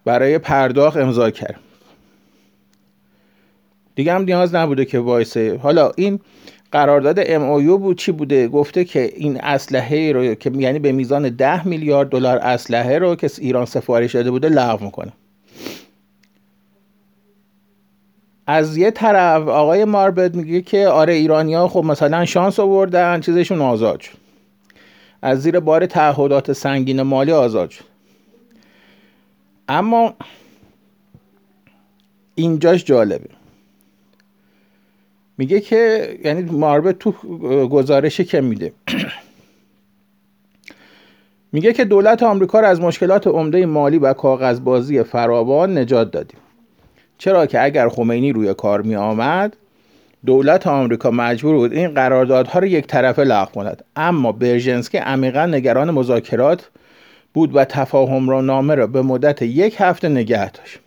برای 0.05 0.37
پرداخت 0.37 0.97
امضا 0.97 1.31
کردیم. 1.31 1.59
دیگه 3.95 4.13
هم 4.13 4.21
نیاز 4.21 4.55
نبوده 4.55 4.85
که 4.85 4.99
وایسه. 4.99 5.57
حالا 5.57 5.91
این 5.95 6.19
قرارداد 6.71 7.23
MOU 7.23 7.79
بود 7.79 7.97
چی 7.97 8.11
بوده؟ 8.11 8.47
گفته 8.47 8.85
که 8.85 9.13
این 9.15 9.41
اسلحه 9.41 10.11
رو 10.11 10.35
که 10.35 10.51
یعنی 10.55 10.79
به 10.79 10.91
میزان 10.91 11.29
10 11.29 11.67
میلیارد 11.67 12.09
دلار 12.09 12.37
اسلحه 12.37 12.97
رو 12.97 13.15
که 13.15 13.31
ایران 13.37 13.65
سفارش 13.65 14.15
داده 14.15 14.31
بوده 14.31 14.49
لغو 14.49 14.85
می‌کنه. 14.85 15.11
از 18.47 18.77
یه 18.77 18.91
طرف 18.91 19.47
آقای 19.47 19.85
ماربت 19.85 20.35
میگه 20.35 20.61
که 20.61 20.87
آره 20.87 21.13
ایرانیا 21.13 21.67
خب 21.67 21.83
مثلا 21.83 22.25
شانس 22.25 22.59
آوردن 22.59 23.19
چیزشون 23.19 23.61
آزاد 23.61 23.99
شد. 23.99 24.17
از 25.21 25.41
زیر 25.41 25.59
بار 25.59 25.85
تعهدات 25.85 26.53
سنگین 26.53 27.01
مالی 27.01 27.31
آزاد 27.31 27.69
شد. 27.69 27.85
اما 29.67 30.13
اینجاش 32.35 32.85
جالبه. 32.85 33.38
میگه 35.39 35.59
که 35.59 36.09
یعنی 36.23 36.41
ماربت 36.41 36.99
تو 36.99 37.11
گزارشی 37.67 38.23
که 38.23 38.41
میده. 38.41 38.71
میگه 41.51 41.73
که 41.73 41.85
دولت 41.85 42.23
آمریکا 42.23 42.59
رو 42.59 42.67
از 42.67 42.81
مشکلات 42.81 43.27
عمده 43.27 43.65
مالی 43.65 43.97
و 43.97 44.13
کاغذبازی 44.13 45.03
فراوان 45.03 45.77
نجات 45.77 46.11
دادیم. 46.11 46.39
چرا 47.17 47.45
که 47.45 47.63
اگر 47.63 47.89
خمینی 47.89 48.31
روی 48.31 48.53
کار 48.53 48.81
می 48.81 48.95
آمد 48.95 49.55
دولت 50.25 50.67
آمریکا 50.67 51.11
مجبور 51.11 51.55
بود 51.55 51.73
این 51.73 51.93
قراردادها 51.93 52.59
رو 52.59 52.65
یک 52.65 52.87
طرفه 52.87 53.23
لغو 53.23 53.51
کند. 53.51 53.83
اما 53.95 54.31
برژنسکی 54.31 54.97
عمیقا 54.97 55.45
نگران 55.45 55.91
مذاکرات 55.91 56.69
بود 57.33 57.55
و 57.55 57.65
تفاهم 57.65 58.29
را 58.29 58.41
نامه 58.41 58.75
را 58.75 58.87
به 58.87 59.01
مدت 59.01 59.41
یک 59.41 59.75
هفته 59.79 60.09
نگه 60.09 60.51
داشت. 60.51 60.79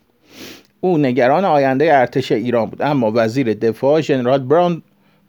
او 0.84 0.98
نگران 0.98 1.44
آینده 1.44 1.98
ارتش 1.98 2.32
ایران 2.32 2.66
بود 2.66 2.82
اما 2.82 3.12
وزیر 3.14 3.54
دفاع 3.54 4.00
ژنرال 4.00 4.38
براند 4.38 4.82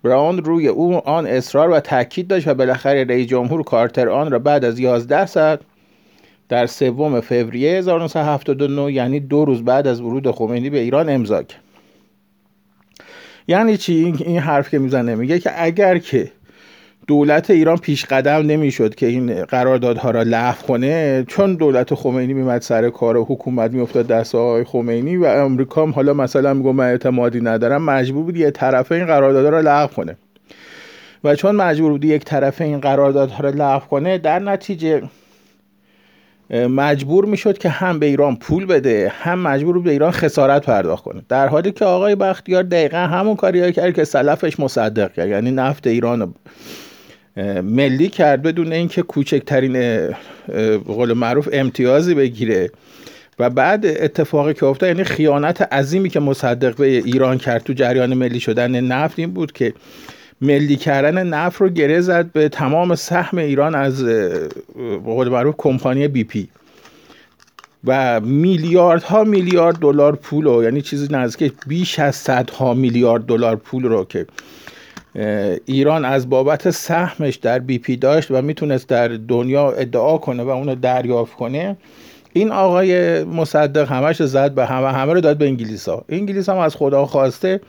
براون 0.03 0.37
روی 0.37 0.67
او 0.67 1.07
آن 1.09 1.27
اصرار 1.27 1.69
و 1.69 1.79
تاکید 1.79 2.27
داشت 2.27 2.47
و 2.47 2.53
بالاخره 2.53 3.03
رئیس 3.03 3.27
جمهور 3.27 3.63
کارتر 3.63 4.09
آن 4.09 4.31
را 4.31 4.39
بعد 4.39 4.65
از 4.65 4.79
11 4.79 5.25
ساعت 5.25 5.59
در 6.49 6.65
سوم 6.65 7.19
فوریه 7.19 7.77
1979 7.77 8.93
یعنی 8.93 9.19
دو 9.19 9.45
روز 9.45 9.65
بعد 9.65 9.87
از 9.87 10.01
ورود 10.01 10.31
خمینی 10.31 10.69
به 10.69 10.79
ایران 10.79 11.09
امضا 11.09 11.43
کرد. 11.43 11.61
یعنی 13.47 13.77
چی؟ 13.77 14.13
این 14.25 14.39
حرف 14.39 14.69
که 14.69 14.79
می‌زنه 14.79 15.15
میگه 15.15 15.39
که 15.39 15.63
اگر 15.63 15.97
که 15.97 16.31
دولت 17.07 17.49
ایران 17.49 17.77
پیش 17.77 18.05
قدم 18.05 18.33
نمی‌شد 18.33 18.95
که 18.95 19.05
این 19.05 19.43
قراردادها 19.43 20.11
را 20.11 20.23
لغو 20.23 20.67
کنه. 20.67 21.23
چون 21.27 21.55
دولت 21.55 21.93
خمینی 21.93 22.33
میمد 22.33 22.61
سر 22.61 22.89
کار 22.89 23.17
و 23.17 23.25
حکومت 23.29 23.71
میافتاد 23.71 24.07
دست 24.07 24.35
آقای 24.35 24.63
خمینی 24.63 25.17
و 25.17 25.25
امریکا 25.25 25.83
هم 25.83 25.91
حالا 25.91 26.13
مثلا 26.13 26.53
میگه 26.53 26.71
من 26.71 26.85
اعتمادی 26.85 27.41
ندارم 27.41 27.83
مجبور 27.83 28.23
بود 28.23 28.37
یه 28.37 28.51
طرفه 28.51 28.95
این 28.95 29.05
قراردادها 29.05 29.49
را 29.49 29.61
لغو 29.61 29.93
کنه. 29.93 30.17
و 31.23 31.35
چون 31.35 31.55
مجبور 31.55 31.91
بود 31.91 32.05
یک 32.05 32.25
طرفه 32.25 32.63
این 32.63 32.79
قراردادها 32.79 33.43
را 33.43 33.49
لغو 33.49 33.87
کنه 33.87 34.17
در 34.17 34.39
نتیجه 34.39 35.01
مجبور 36.69 37.25
می‌شد 37.25 37.57
که 37.57 37.69
هم 37.69 37.99
به 37.99 38.05
ایران 38.05 38.35
پول 38.35 38.65
بده 38.65 39.11
هم 39.15 39.39
مجبور 39.39 39.79
به 39.79 39.91
ایران 39.91 40.11
خسارت 40.11 40.65
پرداخت 40.65 41.03
کنه. 41.03 41.21
در 41.29 41.47
حالی 41.47 41.71
که 41.71 41.85
آقای 41.85 42.15
بختیار 42.15 42.63
دقیقا 42.63 42.97
همون 42.97 43.35
کاری 43.35 43.71
کرد 43.71 43.93
که 43.93 44.03
سلفش 44.03 44.59
مصدق 44.59 45.13
کرد 45.13 45.27
یعنی 45.27 45.51
نفت 45.51 45.87
ایران 45.87 46.33
ملی 47.63 48.09
کرد 48.09 48.41
بدون 48.41 48.73
اینکه 48.73 49.01
کوچکترین 49.01 50.07
قول 50.85 51.13
معروف 51.13 51.49
امتیازی 51.53 52.13
بگیره. 52.13 52.71
و 53.39 53.49
بعد 53.49 53.85
اتفاقی 53.85 54.53
که 54.53 54.65
افتاد 54.65 54.89
یعنی 54.89 55.03
خیانت 55.03 55.61
عظیمی 55.61 56.09
که 56.09 56.19
مصدق 56.19 56.75
به 56.75 56.85
ایران 56.85 57.37
کرد 57.37 57.63
تو 57.63 57.73
جریان 57.73 58.13
ملی 58.13 58.39
شدن 58.39 58.81
نفت 58.81 59.19
این 59.19 59.31
بود 59.31 59.51
که 59.51 59.73
ملی 60.41 60.75
کردن 60.75 61.27
نفت 61.27 61.61
رو 61.61 61.69
گره 61.69 62.01
زد 62.01 62.31
به 62.31 62.49
تمام 62.49 62.95
سهم 62.95 63.37
ایران 63.37 63.75
از 63.75 64.05
قول 65.05 65.29
معروف 65.29 65.55
کمپانی 65.57 66.07
بی 66.07 66.23
پی. 66.23 66.49
و 67.85 68.19
میلیاردها 68.19 69.23
میلیارد 69.23 69.75
دلار 69.75 70.15
پول 70.15 70.45
رو 70.45 70.63
یعنی 70.63 70.81
چیزی 70.81 71.07
نزدیک 71.11 71.53
بیش 71.67 71.99
از 71.99 72.15
صدها 72.15 72.73
میلیارد 72.73 73.25
دلار 73.25 73.55
پول 73.55 73.83
رو 73.83 74.05
که 74.05 74.25
ایران 75.65 76.05
از 76.05 76.29
بابت 76.29 76.69
سهمش 76.69 77.35
در 77.35 77.59
بی 77.59 77.79
پی 77.79 77.95
داشت 77.95 78.31
و 78.31 78.41
می‌تونست 78.41 78.87
در 78.87 79.07
دنیا 79.07 79.71
ادعا 79.71 80.17
کنه 80.17 80.43
و 80.43 80.49
اونو 80.49 80.75
دریافت 80.75 81.33
کنه. 81.33 81.77
این 82.33 82.51
آقای 82.51 83.23
مصدق 83.23 83.91
همش 83.91 84.23
زد 84.23 84.51
به 84.51 84.65
همه 84.65 84.91
همه 84.91 85.13
رو 85.13 85.21
داد 85.21 85.37
به 85.37 85.45
انگلیس 85.45 85.89
ها 85.89 86.05
انگلیس 86.09 86.49
هم 86.49 86.57
از 86.57 86.75
خدا 86.75 87.05
خواسته 87.05 87.61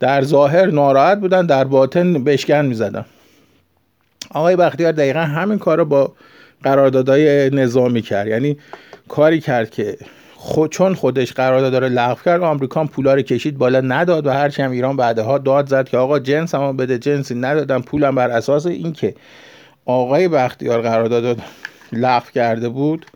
در 0.00 0.22
ظاهر 0.22 0.66
ناراحت 0.66 1.20
بودن 1.20 1.46
در 1.46 1.64
باطن 1.64 2.24
بشکن 2.24 2.64
می‌زدن. 2.66 3.04
آقای 4.30 4.56
بختیار 4.56 4.92
دقیقا 4.92 5.20
همین 5.20 5.58
کار 5.58 5.78
رو 5.78 5.84
با 5.84 6.12
قراردادهای 6.62 7.50
نظامی 7.50 8.02
کرد. 8.02 8.26
یعنی 8.26 8.56
کاری 9.08 9.40
کرد 9.40 9.70
که 9.70 9.96
خود 10.46 10.72
چون 10.72 10.94
خودش 10.94 11.32
قرارداد 11.32 11.72
داره 11.72 11.88
لغو 11.88 12.22
کرد 12.24 12.42
آمریکا 12.42 12.84
پولا 12.84 13.14
رو 13.14 13.22
کشید 13.22 13.58
بالا 13.58 13.80
نداد 13.80 14.26
و 14.26 14.30
هرچی 14.30 14.62
هم 14.62 14.70
ایران 14.70 14.96
بعدها 14.96 15.38
داد 15.38 15.68
زد 15.68 15.88
که 15.88 15.98
آقا 15.98 16.18
جنس 16.18 16.54
هم 16.54 16.76
بده 16.76 16.98
جنسی 16.98 17.34
ندادم 17.34 17.82
پولم 17.82 18.14
بر 18.14 18.30
اساس 18.30 18.66
اینکه 18.66 19.14
آقای 19.84 20.28
بختیار 20.28 20.82
قرارداد 20.82 21.38
لغو 21.92 22.30
کرده 22.34 22.68
بود 22.68 23.06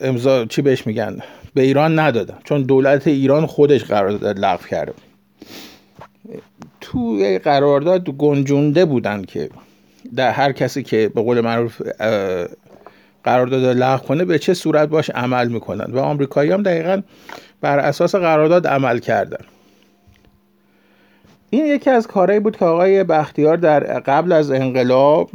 امضا 0.00 0.44
چی 0.44 0.62
بهش 0.62 0.86
میگن؟ 0.86 1.18
به 1.54 1.62
ایران 1.62 1.98
ندادن 1.98 2.38
چون 2.44 2.62
دولت 2.62 3.06
ایران 3.06 3.46
خودش 3.46 3.84
قرارداد 3.84 4.38
لغو 4.38 4.66
کرده 4.66 4.92
تو 6.80 7.18
قرارداد 7.44 8.10
گنجونده 8.10 8.84
بودن 8.84 9.22
که 9.22 9.48
در 10.16 10.30
هر 10.30 10.52
کسی 10.52 10.82
که 10.82 11.10
به 11.14 11.22
قول 11.22 11.40
معروف 11.40 11.82
قرارداد 13.24 13.64
لغو 13.64 14.06
کنه 14.06 14.24
به 14.24 14.38
چه 14.38 14.54
صورت 14.54 14.88
باش 14.88 15.10
عمل 15.10 15.48
می‌کنن؟ 15.48 15.92
و 15.92 15.98
آمریکایی 15.98 16.50
هم 16.50 16.62
دقیقا 16.62 17.02
بر 17.60 17.78
اساس 17.78 18.14
قرارداد 18.14 18.66
عمل 18.66 18.98
کردن. 18.98 19.44
این 21.50 21.66
یکی 21.66 21.90
از 21.90 22.06
کارهایی 22.06 22.40
بود 22.40 22.56
که 22.56 22.64
آقای 22.64 23.04
بختیار 23.04 23.56
در 23.56 23.80
قبل 23.80 24.32
از 24.32 24.50
انقلاب 24.50 25.30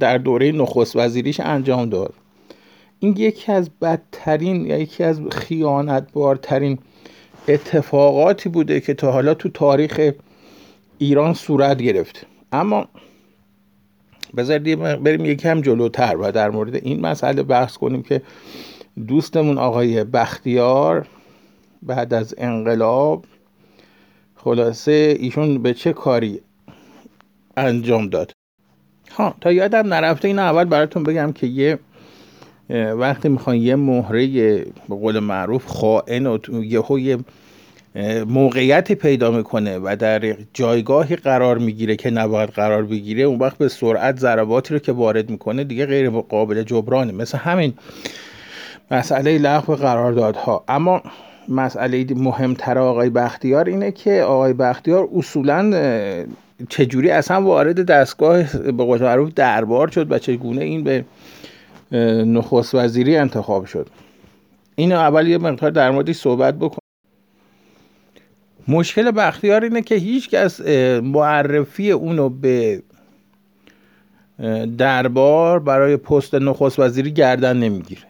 در 0.00 0.18
دوره 0.18 0.52
نخست 0.52 0.96
وزیریش 0.96 1.40
انجام 1.40 1.88
داد. 1.88 2.14
این 2.98 3.14
یکی 3.16 3.52
از 3.52 3.70
بدترین 3.70 4.66
یا 4.66 4.78
یکی 4.78 5.04
از 5.04 5.20
خیانتبارترین 5.32 6.78
اتفاقاتی 7.48 8.48
بوده 8.48 8.80
که 8.80 8.94
تا 8.94 9.12
حالا 9.12 9.34
تو 9.34 9.48
تاریخ 9.48 10.12
ایران 10.98 11.34
صورت 11.34 11.78
گرفت. 11.82 12.26
اما 12.52 12.88
بذارید 14.36 14.78
بریم 14.78 15.24
یکم 15.24 15.60
جلوتر 15.60 16.16
و 16.16 16.32
در 16.32 16.50
مورد 16.50 16.74
این 16.74 17.00
مسئله 17.00 17.42
بحث 17.42 17.76
کنیم 17.76 18.02
که 18.02 18.22
دوستمون 19.08 19.58
آقای 19.58 20.04
بختیار 20.04 21.06
بعد 21.82 22.14
از 22.14 22.34
انقلاب 22.38 23.24
خلاصه 24.36 25.16
ایشون 25.20 25.62
به 25.62 25.74
چه 25.74 25.92
کاری 25.92 26.40
انجام 27.56 28.08
داد؟ 28.08 28.32
ها 29.10 29.34
تا 29.40 29.52
یادم 29.52 29.94
نرفته 29.94 30.28
این 30.28 30.38
اول 30.38 30.64
براتون 30.64 31.02
بگم 31.02 31.32
که 31.32 31.46
یه 31.46 31.78
وقتی 32.94 33.28
می‌خوان 33.28 33.56
یه 33.56 33.76
مهره 33.76 34.26
به 34.88 34.96
قول 34.96 35.18
معروف 35.18 35.66
خائن 35.66 36.26
و 36.26 36.38
یه 36.98 37.18
موقعیتی 38.26 38.94
پیدا 38.94 39.30
می‌کنه 39.30 39.78
و 39.78 39.96
در 39.98 40.36
جایگاهی 40.54 41.16
قرار 41.16 41.58
می‌گیره 41.58 41.96
که 41.96 42.10
نباید 42.10 42.48
قرار 42.48 42.82
بگیره 42.82 43.22
اون 43.22 43.38
وقت 43.38 43.58
به 43.58 43.68
سرعت 43.68 44.18
ضرباتی 44.18 44.74
رو 44.74 44.80
که 44.80 44.92
وارد 44.92 45.30
می‌کنه 45.30 45.64
دیگه 45.64 45.86
غیر 45.86 46.10
قابل 46.10 46.62
جبرانه. 46.62 47.12
مثل 47.12 47.38
همین 47.38 47.74
مسئله 48.90 49.38
لغو 49.38 49.74
قراردادها. 49.74 50.64
اما 50.68 51.02
مسئله 51.48 52.06
مهمتر 52.14 52.78
آقای 52.78 53.10
بختیار 53.10 53.68
اینه 53.68 53.92
که 53.92 54.22
آقای 54.22 54.52
بختیار 54.52 55.08
اصولا 55.16 55.70
چجوری 56.68 57.10
اصلا 57.10 57.42
وارد 57.42 57.86
دستگاه 57.86 58.42
به 58.56 58.84
قول 58.84 59.30
دربار 59.36 59.88
شد 59.88 60.12
و 60.12 60.18
چگونه 60.18 60.64
این 60.64 60.84
به 60.84 61.04
نخست 62.24 62.74
وزیری 62.74 63.16
انتخاب 63.16 63.64
شد. 63.64 63.86
اینو 64.76 64.96
اول 64.96 65.28
یه 65.28 65.38
مقدار 65.38 65.70
در 65.70 65.90
موردش 65.90 66.16
صحبت 66.16 66.54
بکن. 66.54 66.78
مشکل 68.70 69.10
بختیار 69.10 69.62
اینه 69.64 69.82
که 69.82 69.94
هیچ 69.94 70.30
کس 70.30 70.60
معرفی 71.00 71.90
اونو 71.90 72.28
به 72.28 72.82
دربار 74.78 75.58
برای 75.58 75.96
پست 75.96 76.34
نخست 76.34 76.78
وزیری 76.78 77.10
گردن 77.10 77.56
نمی‌گیره. 77.56 78.02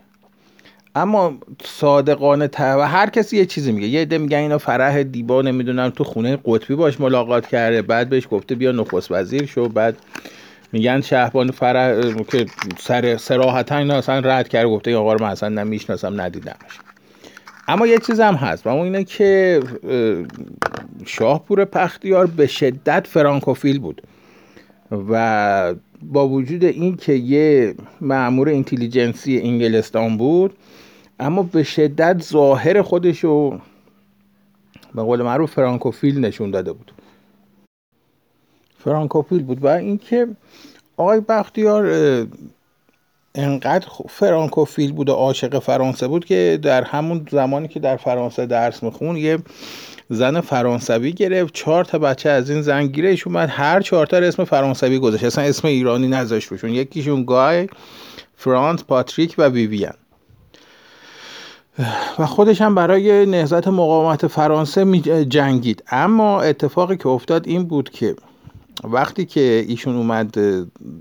اما 0.94 1.38
صادقانه 1.64 2.51
و 2.59 2.88
هر 2.88 3.11
کسی 3.11 3.37
یه 3.37 3.46
چیزی 3.46 3.73
میگه. 3.73 3.87
یه 3.87 4.01
عده 4.01 4.18
میگن 4.18 4.38
اینا 4.38 4.59
فرح 4.59 5.03
دیبا 5.03 5.42
نمی‌دونم 5.42 5.90
تو 5.90 6.05
خونه 6.05 6.38
قطبی 6.44 6.75
باش 6.75 7.01
ملاقات 7.01 7.46
کرده. 7.46 7.83
بعد 7.83 8.09
بهش 8.09 8.29
گفته 8.31 8.55
بیا 8.55 8.73
نخست 8.73 9.12
وزیر 9.12 9.46
شو. 9.46 9.68
بعد 9.68 9.96
میگن 10.73 11.01
شهبان 11.01 11.51
فرح 11.51 12.12
که 12.23 12.46
سر 12.79 13.16
سراحتا 13.16 13.77
اینا 13.77 13.94
اصلا 13.94 14.18
رد 14.18 14.49
کرده 14.49 14.68
گفته 14.68 14.96
آقا 14.96 15.12
رو 15.12 15.25
من 15.25 15.31
اصلا 15.31 15.49
نمی‌شناسم 15.49 16.20
ندیدمش. 16.20 16.81
اما 17.70 17.87
یه 17.87 17.98
چیز 17.98 18.20
هم 18.20 18.35
هست 18.35 18.66
و 18.66 18.70
اون 18.70 18.83
اینه 18.83 19.04
که 19.04 19.61
شاهپور 21.06 21.64
پختیار 21.64 22.26
به 22.26 22.46
شدت 22.46 23.06
فرانکوفیل 23.06 23.78
بود 23.78 24.02
و 25.09 25.74
با 26.02 26.28
وجود 26.28 26.64
این 26.64 26.96
که 26.96 27.12
یه 27.12 27.74
معمور 28.00 28.48
اینتلیجنسی 28.48 29.40
انگلستان 29.40 30.16
بود 30.16 30.56
اما 31.20 31.42
به 31.42 31.62
شدت 31.62 32.22
ظاهر 32.22 32.83
خودشو 32.83 33.61
به 34.94 35.02
قول 35.02 35.22
معروف 35.22 35.52
فرانکوفیل 35.52 36.20
نشون 36.20 36.50
داده 36.50 36.72
بود. 36.72 36.92
فرانکوفیل 38.78 39.42
بود 39.42 39.64
و 39.64 39.66
اینکه 39.66 40.28
آقای 40.96 41.20
بختیار 41.20 41.87
انقدر 43.35 43.87
فرانکوفیل 44.09 44.93
بود 44.93 45.09
و 45.09 45.12
عاشق 45.12 45.59
فرانسه 45.59 46.09
بود 46.09 46.25
که 46.25 46.59
در 46.62 46.83
همون 46.83 47.27
زمانی 47.31 47.69
که 47.69 47.81
در 47.81 47.97
فرانسه 47.97 48.47
درس 48.47 48.83
میخون 48.83 49.16
یه 49.16 49.38
زن 50.09 50.40
فرانسوی 50.40 51.12
گرفت. 51.12 51.55
چهار 51.55 51.85
تا 51.85 51.99
بچه 51.99 52.31
از 52.31 52.51
این 52.51 52.62
زن 52.62 52.87
گیرش 52.87 53.27
اومد. 53.27 53.49
هر 53.49 53.81
چهار 53.81 54.07
تا 54.07 54.16
اسم 54.16 54.45
فرانسوی 54.45 54.99
گذاشت. 54.99 55.25
اصلا 55.25 55.45
اسم 55.45 55.69
ایرانی 55.69 56.09
نذاشت 56.09 56.49
روشون. 56.49 56.71
یکیشون 56.71 57.25
گای 57.25 57.69
فرانس 58.37 58.85
پاتریک 58.85 59.35
و 59.38 59.49
ویویان 59.49 59.95
و 62.19 62.27
خودش 62.27 62.61
هم 62.61 62.75
برای 62.75 63.27
نهضت 63.27 63.69
مقاومت 63.69 64.27
فرانسه 64.27 65.01
جنگید. 65.25 65.83
اما 65.90 66.40
اتفاقی 66.40 66.97
که 66.97 67.09
افتاد 67.09 67.49
این 67.49 67.64
بود 67.64 67.90
که 67.90 68.14
وقتی 68.85 69.25
که 69.25 69.64
ایشون 69.69 69.97
اومد 69.97 70.31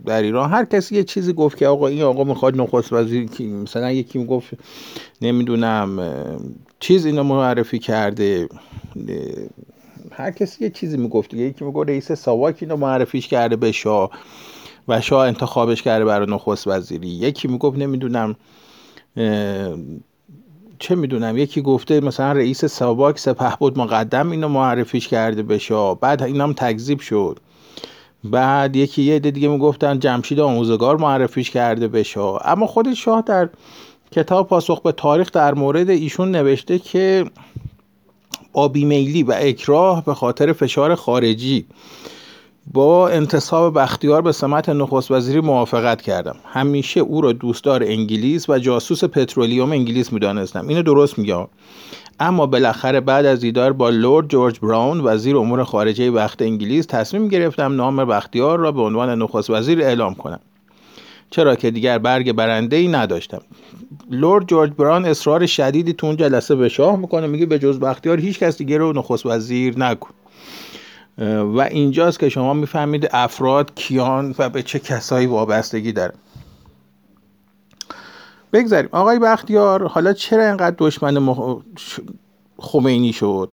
در 0.06 0.22
ایران 0.22 0.50
هر 0.50 0.66
کسی 0.66 0.96
یه 0.96 1.04
چیزی 1.04 1.34
گفت 1.34 1.58
که 1.58 1.68
آقا 1.68 1.88
این 1.88 2.02
آقا 2.02 2.24
می‌خواد 2.24 2.62
نخست 2.62 2.94
وزیر 2.94 3.30
مثلا 3.42 3.92
یکی 3.92 4.20
می‌گفت 4.20 4.50
نمی‌دونم 5.22 6.00
چیز 6.80 7.06
اینو 7.06 7.24
معرفی 7.24 7.80
کرده 7.80 8.50
هر 10.12 10.32
کسی 10.32 10.64
یه 10.64 10.70
چیزی 10.70 10.98
می‌گفت 10.98 11.34
یکی 11.34 11.66
می‌گفت 11.66 11.90
رئیس 11.90 12.12
ساواک 12.12 12.58
اینو 12.62 12.78
معرفیش 12.78 13.28
کرده 13.28 13.56
به 13.56 13.72
شاه 13.72 14.10
و 14.88 15.02
شاه 15.02 15.28
انتخابش 15.28 15.82
کرده 15.82 16.06
برای 16.06 16.32
نخست 16.32 16.68
وزیری. 16.68 17.08
یکی 17.08 17.48
می‌گفت 17.48 17.78
نمی‌دونم 17.78 18.36
چه 20.80 20.96
می‌دونم. 20.96 21.38
یکی 21.38 21.62
گفته 21.62 22.00
مثلا 22.00 22.32
رئیس 22.32 22.66
ساواک 22.66 23.20
سپه 23.20 23.56
بود 23.60 23.80
مقدم 23.80 24.32
اینو 24.32 24.48
معرفیش 24.48 25.08
کرده 25.08 25.44
به 25.44 25.58
شاه. 25.58 26.00
بعد 26.00 26.24
اینم 26.24 26.54
تکذیب 26.54 27.00
شد. 27.00 27.40
بعد 28.24 28.76
یکی 28.76 29.04
یه 29.04 29.20
دیگه 29.20 29.48
می‌گفتن 29.48 30.00
جمشید 30.00 30.40
آموزگار 30.40 30.98
معرفیش 30.98 31.50
کرده 31.50 31.88
به 31.88 32.04
شاه. 32.04 32.42
اما 32.46 32.68
خود 32.68 32.94
شاه 32.94 33.22
در 33.22 33.50
کتاب 34.12 34.48
پاسخ 34.48 34.82
به 34.82 34.92
تاریخ 34.92 35.32
در 35.32 35.54
مورد 35.54 35.90
ایشون 35.90 36.32
نوشته 36.32 36.80
که 36.80 37.26
با 38.54 38.68
بیمیلی 38.68 39.24
و 39.24 39.34
اکراه 39.38 40.06
به 40.06 40.14
خاطر 40.14 40.54
فشار 40.54 40.96
خارجی 40.96 41.66
با 42.74 43.10
انتصاب 43.10 43.80
بختیار 43.80 44.22
به 44.22 44.32
سمت 44.32 44.70
نخست 44.70 45.12
وزیری 45.12 45.40
موافقت 45.40 46.02
کردم. 46.02 46.36
همیشه 46.46 47.00
او 47.00 47.22
را 47.22 47.32
دوستدار 47.32 47.84
انگلیس 47.84 48.50
و 48.50 48.60
جاسوس 48.60 49.04
پترولیوم 49.04 49.72
انگلیس 49.72 50.14
می‌دانستم. 50.14 50.68
اینو 50.68 50.82
درست 50.82 51.20
میگم. 51.20 51.48
اما 52.20 52.46
بالاخره 52.46 53.00
بعد 53.00 53.26
از 53.26 53.40
دیدار 53.40 53.74
با 53.74 53.90
لورد 53.90 54.28
جورج 54.28 54.60
براون 54.60 55.02
وزیر 55.02 55.38
امور 55.38 55.64
خارجه 55.64 56.12
وقت 56.12 56.42
انگلیس 56.42 56.86
تصمیم 56.86 57.28
گرفتم 57.28 57.76
نام 57.76 58.06
بختیار 58.06 58.60
را 58.60 58.72
به 58.72 58.82
عنوان 58.82 59.22
نخست 59.22 59.50
وزیر 59.50 59.82
اعلام 59.82 60.16
کنم. 60.16 60.40
چرا 61.30 61.56
که 61.56 61.72
دیگر 61.72 61.98
برگ 61.98 62.32
برنده 62.32 62.76
ای 62.76 62.88
نداشتم. 62.88 63.42
لورد 64.12 64.48
جورج 64.48 64.72
براون 64.78 65.06
اصرار 65.06 65.46
شدیدی 65.46 65.94
تو 65.94 66.08
اون 66.08 66.18
جلسه 66.18 66.56
به 66.56 66.70
شاه 66.70 66.96
می‌کنه 66.96 67.28
میگه 67.28 67.46
به 67.46 67.60
جز 67.60 67.80
بختیار 67.80 68.20
هیچ 68.20 68.40
کس 68.40 68.58
دیگه 68.58 68.78
رو 68.78 68.94
نخست 68.94 69.26
وزیر 69.26 69.80
نکن. 69.80 70.10
و 71.56 71.60
اینجاست 71.60 72.20
که 72.20 72.30
شما 72.30 72.54
می‌فهمید 72.54 73.10
افراد 73.14 73.72
کیان 73.76 74.36
و 74.40 74.50
به 74.50 74.64
چه 74.64 74.80
کسایی 74.80 75.28
وابستگی 75.28 75.92
داره 75.92 76.14
بگذاریم. 78.54 78.90
آقای 78.92 79.20
بختیار 79.20 79.88
حالا 79.88 80.14
چرا 80.14 80.46
اینقدر 80.46 80.76
دشمن 80.78 81.18
مخ... 81.18 81.60
خمینی 82.60 83.14
شد؟ 83.14 83.50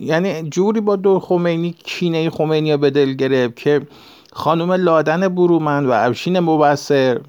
یعنی 0.00 0.42
جوری 0.42 0.80
با 0.80 0.96
دو 0.96 1.20
خمینی 1.20 1.74
کینه 1.84 2.30
خمینی 2.30 2.76
به 2.76 2.90
دل 2.90 3.12
گرفت 3.12 3.56
که 3.56 3.86
خانم 4.32 4.72
لادن 4.72 5.28
برومند 5.28 5.86
و 5.86 5.90
افشین 5.90 6.40
مبصر 6.40 7.20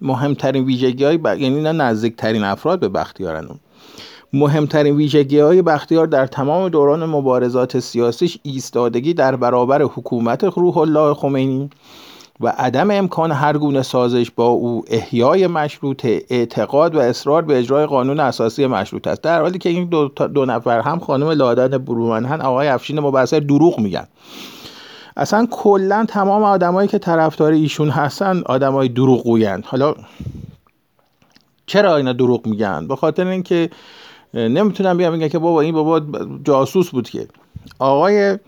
مهمترین 0.00 0.64
ویژگی 0.64 1.04
های 1.04 1.18
ب... 1.18 1.26
یعنی 1.26 1.56
اینا 1.56 1.72
نزدیکترین 1.72 2.44
افراد 2.44 2.80
به 2.80 2.88
بختیارن. 2.88 3.48
مهمترین 4.32 4.96
ویژگی 4.96 5.38
های 5.38 5.62
بختیار 5.62 6.06
در 6.06 6.26
تمام 6.26 6.68
دوران 6.68 7.06
مبارزات 7.06 7.78
سیاسیش 7.78 8.38
ایستادگی 8.42 9.14
در 9.14 9.36
برابر 9.36 9.82
حکومت 9.82 10.44
روح 10.44 10.78
الله 10.78 11.14
خمینی 11.14 11.70
و 12.42 12.54
عدم 12.58 12.90
امکان 12.90 13.32
هر 13.32 13.58
گونه 13.58 13.82
سازش 13.82 14.30
با 14.30 14.46
او 14.46 14.84
احیای 14.86 15.46
مشروط 15.46 16.04
اعتقاد 16.04 16.94
و 16.94 16.98
اصرار 16.98 17.42
به 17.42 17.58
اجرای 17.58 17.86
قانون 17.86 18.20
اساسی 18.20 18.66
مشروط 18.66 19.06
است. 19.06 19.22
در 19.22 19.40
حالی 19.40 19.58
که 19.58 19.68
این 19.68 19.88
دو, 19.88 20.08
دو 20.08 20.44
نفر 20.44 20.80
هم 20.80 20.98
خانم 20.98 21.28
لادن 21.28 21.78
برومنهن 21.78 22.40
آقای 22.40 22.68
افشین 22.68 23.00
مبصر 23.00 23.40
دروغ 23.40 23.80
میگن. 23.80 24.06
اصلا 25.16 25.46
کلا 25.50 26.04
تمام 26.08 26.42
آدمایی 26.42 26.88
که 26.88 26.98
طرفدار 26.98 27.52
ایشون 27.52 27.88
هستن 27.88 28.42
آدمای 28.46 28.88
دروغگویند. 28.88 29.64
حالا 29.66 29.94
چرا 31.66 31.96
اینا 31.96 32.12
دروغ 32.12 32.46
میگن؟ 32.46 32.86
به 32.88 32.96
خاطر 32.96 33.26
اینکه 33.26 33.70
نمی‌تونم 34.34 34.96
بیام 34.96 35.18
بگم 35.18 35.28
که 35.28 35.38
بابا 35.38 35.60
این 35.60 35.74
بابا 35.74 36.00
جاسوس 36.44 36.90
بود 36.90 37.10
که. 37.10 37.28
آقای 37.78 38.38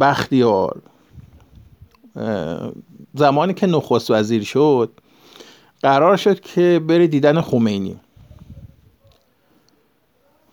بختیار 0.00 0.82
زمانی 3.14 3.54
که 3.54 3.66
نخست 3.66 4.10
وزیر 4.10 4.44
شد 4.44 4.90
قرار 5.82 6.16
شد 6.16 6.40
که 6.40 6.80
بره 6.88 7.06
دیدن 7.06 7.40
خمینی. 7.40 7.96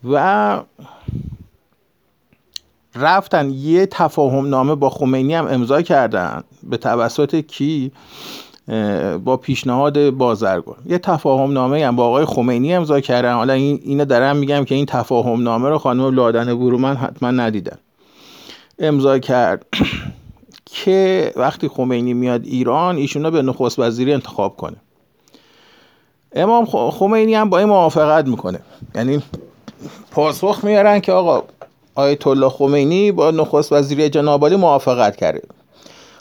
و 0.04 0.64
رفتن 2.96 3.50
یه 3.50 3.86
تفاهم 3.86 4.50
نامه 4.50 4.76
با 4.76 4.90
خمینی 4.90 5.34
هم 5.34 5.48
امضا 5.48 5.82
کردن 5.82 6.44
به 6.64 6.78
توسط 6.78 7.36
کی؟ 7.36 7.92
با 9.24 9.38
پیشنهاد 9.38 10.10
بازرگان. 10.10 10.76
یه 10.86 10.98
تفاهم 10.98 11.54
نامه 11.54 11.86
هم 11.86 11.96
با 11.96 12.08
آقای 12.08 12.26
خمینی 12.26 12.74
امضا 12.74 13.00
کردن. 13.00 13.34
حالا 13.34 13.54
این 13.54 13.80
اینو 13.84 14.06
دارم 14.06 14.38
میگم 14.38 14.66
که 14.66 14.76
این 14.76 14.86
تفاهم 14.86 15.44
نامه 15.44 15.70
رو 15.70 15.78
خانم 15.78 16.16
لادن 16.16 16.60
برومن 16.60 16.96
حتما 16.96 17.32
ندیدن. 17.32 17.78
امضا 18.80 19.20
کرد. 19.20 19.66
که 20.72 21.34
وقتی 21.36 21.68
خمینی 21.68 22.14
میاد 22.14 22.46
ایران 22.46 22.96
ایشون 22.96 23.30
به 23.30 23.42
نخست 23.42 23.80
وزیری 23.80 24.14
انتخاب 24.14 24.58
کنه. 24.58 24.76
امام 26.36 26.66
خمینی 26.92 27.36
هم 27.36 27.50
با 27.50 27.58
این 27.58 27.68
موافقت 27.68 28.28
می‌کنه. 28.28 28.60
یعنی 28.96 29.24
پاسخ 30.12 30.64
میارن 30.64 31.00
که 31.00 31.12
آقا 31.12 31.44
آیت 31.96 32.28
الله 32.28 32.50
خمینی 32.50 33.12
با 33.12 33.32
نخست 33.32 33.74
وزیری 33.74 34.10
جناب 34.10 34.46
موافقت 34.54 35.16
کرده. 35.16 35.42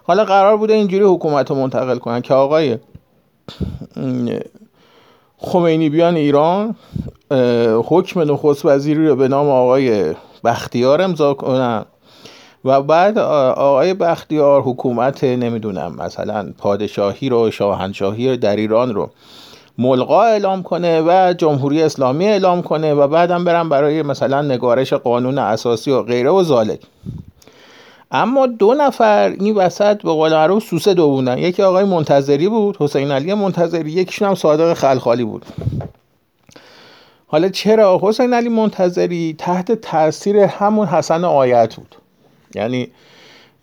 حالا 0.05 0.25
قرار 0.25 0.57
بوده 0.57 0.75
اینجوری 0.75 1.05
حکومت 1.05 1.51
رو 1.51 1.57
منتقل 1.57 1.99
کنن 1.99 2.21
که 2.21 2.35
آقای 2.35 2.79
خمینی 5.39 5.89
بیان 5.89 6.17
ایران 6.17 6.77
حکم 7.85 8.21
نخست 8.33 8.65
وزیری 8.65 9.09
رو 9.09 9.17
به 9.17 9.29
نام 9.29 9.49
آقای 9.49 10.15
بختیار 10.45 11.03
امضا 11.03 11.35
کنن. 11.35 11.85
و 12.69 12.83
بعد 12.83 13.19
آقای 13.19 13.95
بختیار 13.95 14.63
حکومت 14.63 15.25
نمی‌دونم 15.25 15.95
مثلا 15.99 16.53
پادشاهی 16.59 17.29
رو 17.29 17.51
شاهنشاهی 17.51 18.37
در 18.37 18.57
ایران 18.57 18.95
رو 18.95 19.11
ملغا 19.79 20.23
اعلام 20.23 20.63
کنه 20.63 21.01
و 21.01 21.35
جمهوری 21.39 21.83
اسلامی 21.83 22.27
اعلام 22.27 22.63
کنه 22.63 22.95
و 22.95 23.09
بعدم 23.09 23.45
برم 23.45 23.69
برای 23.69 24.03
مثلا 24.03 24.43
نگارش 24.43 24.93
قانون 24.93 25.39
اساسی 25.39 25.91
و 25.91 26.03
غیره 26.03 26.31
و 26.31 26.43
زالک. 26.43 26.81
اما 28.11 28.47
دو 28.47 28.75
نفر 28.75 29.35
این 29.41 29.55
وسط 29.55 30.03
به 30.03 30.11
قول 30.11 30.33
معروف 30.33 30.65
سوسه 30.65 30.95
دوونن 30.95 31.39
یکی 31.39 31.63
آقای 31.63 31.85
منتظری 31.85 32.49
بود 32.49 32.77
حسین 32.81 33.11
علی 33.11 33.35
منتظری 33.35 33.91
یکیشون 33.91 34.29
هم 34.29 34.35
صادق 34.35 34.75
خلخالی 34.75 35.25
بود. 35.25 35.47
حالا 37.27 37.49
چرا؟ 37.49 38.01
حسین 38.03 38.35
علی 38.35 38.49
منتظری 38.49 39.35
تحت 39.39 39.73
تاثیر 39.73 40.37
همون 40.37 40.87
حسن 40.87 41.25
آیت 41.25 41.77
بود. 41.77 41.97
یعنی 42.55 42.89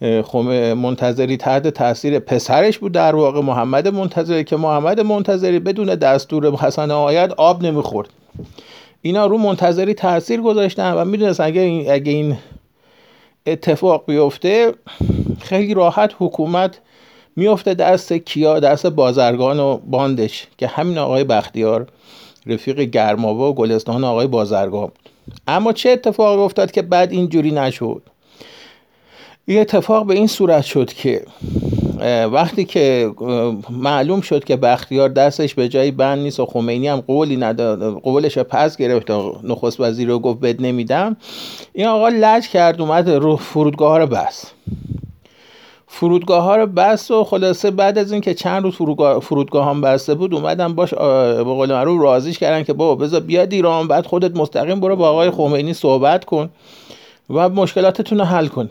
خب 0.01 0.37
منتظری 0.77 1.37
تحت 1.37 1.67
تاثیر 1.67 2.19
پسرش 2.19 2.77
بود 2.77 2.91
در 2.91 3.15
واقع 3.15 3.41
محمد 3.41 3.87
منتظری 3.87 4.43
که 4.43 4.55
محمد 4.55 4.99
منتظری 4.99 5.59
بدون 5.59 5.95
دستور 5.95 6.55
حسن 6.55 6.91
آیت 6.91 7.33
آب 7.37 7.63
نمی‌خورد. 7.63 8.09
اینا 9.01 9.25
رو 9.25 9.37
منتظری 9.37 9.93
تاثیر 9.93 10.41
گذاشتن 10.41 10.93
و 10.93 11.05
می‌دونست 11.05 11.39
اگه 11.39 11.61
این, 11.61 11.91
اگه 11.91 12.11
این 12.11 12.37
اتفاق 13.45 14.03
بیفته 14.07 14.73
خیلی 15.41 15.73
راحت 15.73 16.11
حکومت 16.19 16.79
میفته 17.35 17.73
دست 17.73 18.13
کیا؟ 18.13 18.59
دست 18.59 18.87
بازرگان 18.87 19.59
و 19.59 19.77
باندش 19.77 20.47
که 20.57 20.67
همین 20.67 20.97
آقای 20.97 21.23
بختیار 21.23 21.87
رفیق 22.45 22.79
گرماوا 22.79 23.49
و 23.49 23.55
گلستان 23.55 24.03
آقای 24.03 24.27
بازرگان 24.27 24.91
اما 25.47 25.73
چه 25.73 25.89
اتفاقی 25.89 26.41
افتاد 26.41 26.71
که 26.71 26.81
بعد 26.81 27.11
اینجوری 27.11 27.51
نشد؟ 27.51 28.01
این 29.47 29.59
اتفاق 29.59 30.05
به 30.05 30.13
این 30.13 30.27
صورت 30.27 30.63
شد 30.63 30.93
که 30.93 31.25
وقتی 32.31 32.65
که 32.65 33.11
معلوم 33.69 34.21
شد 34.21 34.43
که 34.43 34.55
بختیار 34.55 35.09
دستش 35.09 35.55
به 35.55 35.69
جای 35.69 35.91
بند 35.91 36.19
نیست 36.19 36.39
و 36.39 36.45
خمینی 36.45 36.87
هم 36.87 37.01
قولی 37.01 37.37
نداد 37.37 38.01
قولش 38.01 38.37
پس 38.37 38.77
گرفت 38.77 39.09
و 39.09 39.35
نخست 39.43 39.79
وزیر 39.79 40.07
رو 40.07 40.19
گفت 40.19 40.39
بد 40.39 40.61
نمیدم 40.61 41.17
این 41.73 41.87
آقا 41.87 42.09
لج 42.09 42.47
کرد 42.47 42.81
اومد 42.81 43.09
رو 43.09 43.35
فرودگاه 43.35 43.97
رو 43.97 44.07
بس 44.07 44.51
فرودگاه 45.87 46.43
ها 46.43 46.55
رو 46.55 46.67
بس 46.67 47.11
و 47.11 47.23
خلاصه 47.23 47.71
بعد 47.71 47.97
از 47.97 48.11
اینکه 48.11 48.33
چند 48.33 48.63
روز 48.63 48.75
فرودگاه, 49.21 49.69
هم 49.69 49.81
بسته 49.81 50.15
بود 50.15 50.33
اومدن 50.33 50.73
باش 50.73 50.93
به 50.93 51.43
قول 51.43 51.71
معروف 51.71 52.01
راضیش 52.01 52.39
کردن 52.39 52.63
که 52.63 52.73
بابا 52.73 53.05
بذار 53.05 53.19
بیاد 53.19 53.53
ایران 53.53 53.87
بعد 53.87 54.05
خودت 54.05 54.37
مستقیم 54.37 54.79
برو 54.79 54.95
با 54.95 55.09
آقای 55.09 55.29
خمینی 55.29 55.73
صحبت 55.73 56.25
کن 56.25 56.49
و 57.29 57.49
مشکلاتتون 57.49 58.17
رو 58.17 58.25
حل 58.25 58.47
کن. 58.47 58.69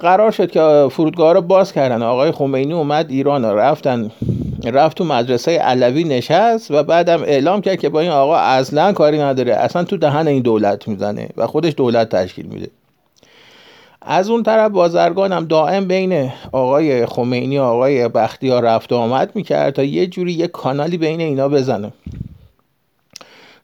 قرار 0.00 0.30
شد 0.30 0.50
که 0.50 0.88
فرودگاه 0.90 1.32
رو 1.32 1.40
باز 1.40 1.72
کردن. 1.72 2.02
آقای 2.02 2.32
خمینی 2.32 2.72
اومد 2.72 3.10
ایران 3.10 3.44
رفتن 3.44 4.10
رفت 4.64 4.96
تو 4.96 5.04
مدرسه 5.04 5.58
علوی 5.58 6.04
نشست 6.04 6.70
و 6.70 6.82
بعدم 6.82 7.22
اعلام 7.22 7.60
کرد 7.60 7.80
که 7.80 7.88
با 7.88 8.00
این 8.00 8.10
آقا 8.10 8.36
اصلا 8.36 8.92
کاری 8.92 9.18
نداره. 9.18 9.54
اصلا 9.54 9.84
تو 9.84 9.96
دهن 9.96 10.28
این 10.28 10.42
دولت 10.42 10.88
می‌زنه 10.88 11.28
و 11.36 11.46
خودش 11.46 11.72
دولت 11.76 12.08
تشکیل 12.08 12.46
میده. 12.46 12.70
از 14.02 14.30
اون 14.30 14.42
طرف 14.42 14.70
بازرگان 14.70 15.32
هم 15.32 15.44
دائم 15.44 15.88
بین 15.88 16.30
آقای 16.52 17.06
خمینی 17.06 17.58
و 17.58 17.62
آقای 17.62 18.08
بختیار 18.08 18.62
رفت 18.62 18.92
و 18.92 18.96
آمد 18.96 19.30
می‌کرد 19.34 19.74
تا 19.74 19.82
یه 19.82 20.06
جوری 20.06 20.32
یه 20.32 20.46
کانالی 20.46 20.98
بین 20.98 21.20
اینا 21.20 21.48
بزنه. 21.48 21.92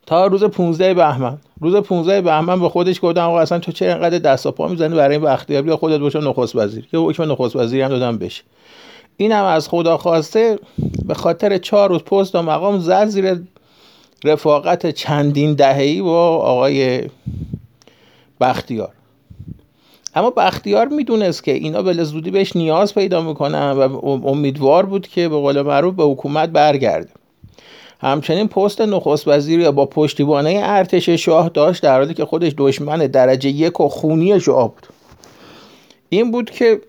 تا 0.06 0.26
روز 0.26 0.44
15 0.44 0.94
بهمن. 0.94 1.38
روز 1.60 1.76
15 1.76 2.20
بهمن 2.20 2.60
به 2.60 2.68
خودش 2.68 3.00
گفتم 3.02 3.20
آقا 3.20 3.40
اصلا 3.40 3.58
تو 3.58 3.72
چرا 3.72 3.92
اینقدر 3.92 4.18
دست 4.18 4.46
و 4.46 4.50
پا 4.50 4.68
می‌زنی 4.68 4.96
برای 4.96 5.16
این 5.16 5.24
بختیار 5.24 5.62
بیا 5.62 5.76
خودت 5.76 6.00
باشه 6.00 6.20
نخست 6.20 6.56
وزیر. 6.56 6.88
یه 6.92 7.00
حکم 7.00 7.32
نخست 7.32 7.56
وزیری 7.56 7.82
هم 7.82 7.88
دادم 7.88 8.18
بشه 8.18 8.42
اینم 9.16 9.44
از 9.44 9.68
خدا 9.68 9.98
خواسته 9.98 10.58
به 11.06 11.14
خاطر 11.14 11.58
چهار 11.58 11.88
روز 11.88 12.02
پست 12.02 12.34
و 12.34 12.42
مقام 12.42 12.78
زد 12.78 13.06
زیر 13.06 13.40
رفاقت 14.24 14.90
چندین 14.90 15.54
دهه‌ای 15.54 16.02
با 16.02 16.36
آقای 16.36 17.08
بختیار. 18.40 18.92
اما 20.14 20.30
بختیار 20.30 20.88
می‌دونست 20.88 21.44
که 21.44 21.52
اینا 21.52 21.82
به 21.82 22.04
زودی 22.04 22.30
بهش 22.30 22.56
نیاز 22.56 22.94
پیدا 22.94 23.20
می‌کنن 23.22 23.70
و 23.70 24.06
امیدوار 24.26 24.86
بود 24.86 25.08
که 25.08 25.28
به 25.28 25.36
قول 25.36 25.62
معروف 25.62 25.94
به 25.94 26.04
حکومت 26.04 26.48
برگرده. 26.48 27.10
همچنین 28.00 28.48
پست 28.48 28.80
نخست 28.80 29.28
وزیری 29.28 29.70
با 29.70 29.86
پشتیبانه 29.86 30.60
ارتش 30.64 31.08
شاه 31.08 31.48
داشت 31.48 31.82
در 31.82 31.98
حالی 31.98 32.14
که 32.14 32.24
خودش 32.24 32.52
دشمن 32.58 32.98
درجه 32.98 33.48
یک 33.48 33.80
و 33.80 33.88
خونی 33.88 34.40
شاه 34.40 34.74
بود. 34.74 34.86
این 36.08 36.30
بود 36.30 36.50
که 36.50 36.80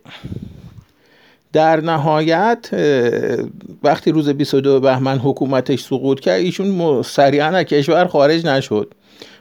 در 1.53 1.81
نهایت 1.81 2.69
وقتی 3.83 4.11
روز 4.11 4.29
22 4.29 4.79
بهمن 4.79 5.17
حکومتش 5.17 5.83
سقوط 5.83 6.19
کرد 6.19 6.39
ایشون 6.39 7.01
سریعا 7.01 7.47
از 7.47 7.65
کشور 7.65 8.05
خارج 8.05 8.45
نشد. 8.45 8.93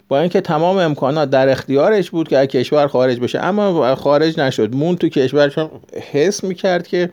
با 0.09 0.21
اینکه 0.21 0.41
تمام 0.41 0.79
امکانات 0.79 1.31
در 1.31 1.49
اختیارش 1.49 2.11
بود 2.11 2.29
که 2.29 2.39
از 2.39 2.47
کشور 2.47 2.87
خارج 2.87 3.21
بشه 3.21 3.39
اما 3.39 3.95
خارج 3.95 4.41
نشد. 4.41 4.75
مون 4.75 4.97
تو 4.97 5.09
کشور 5.09 5.71
حس 6.13 6.45
می‌کرد 6.45 6.87
که 6.87 7.11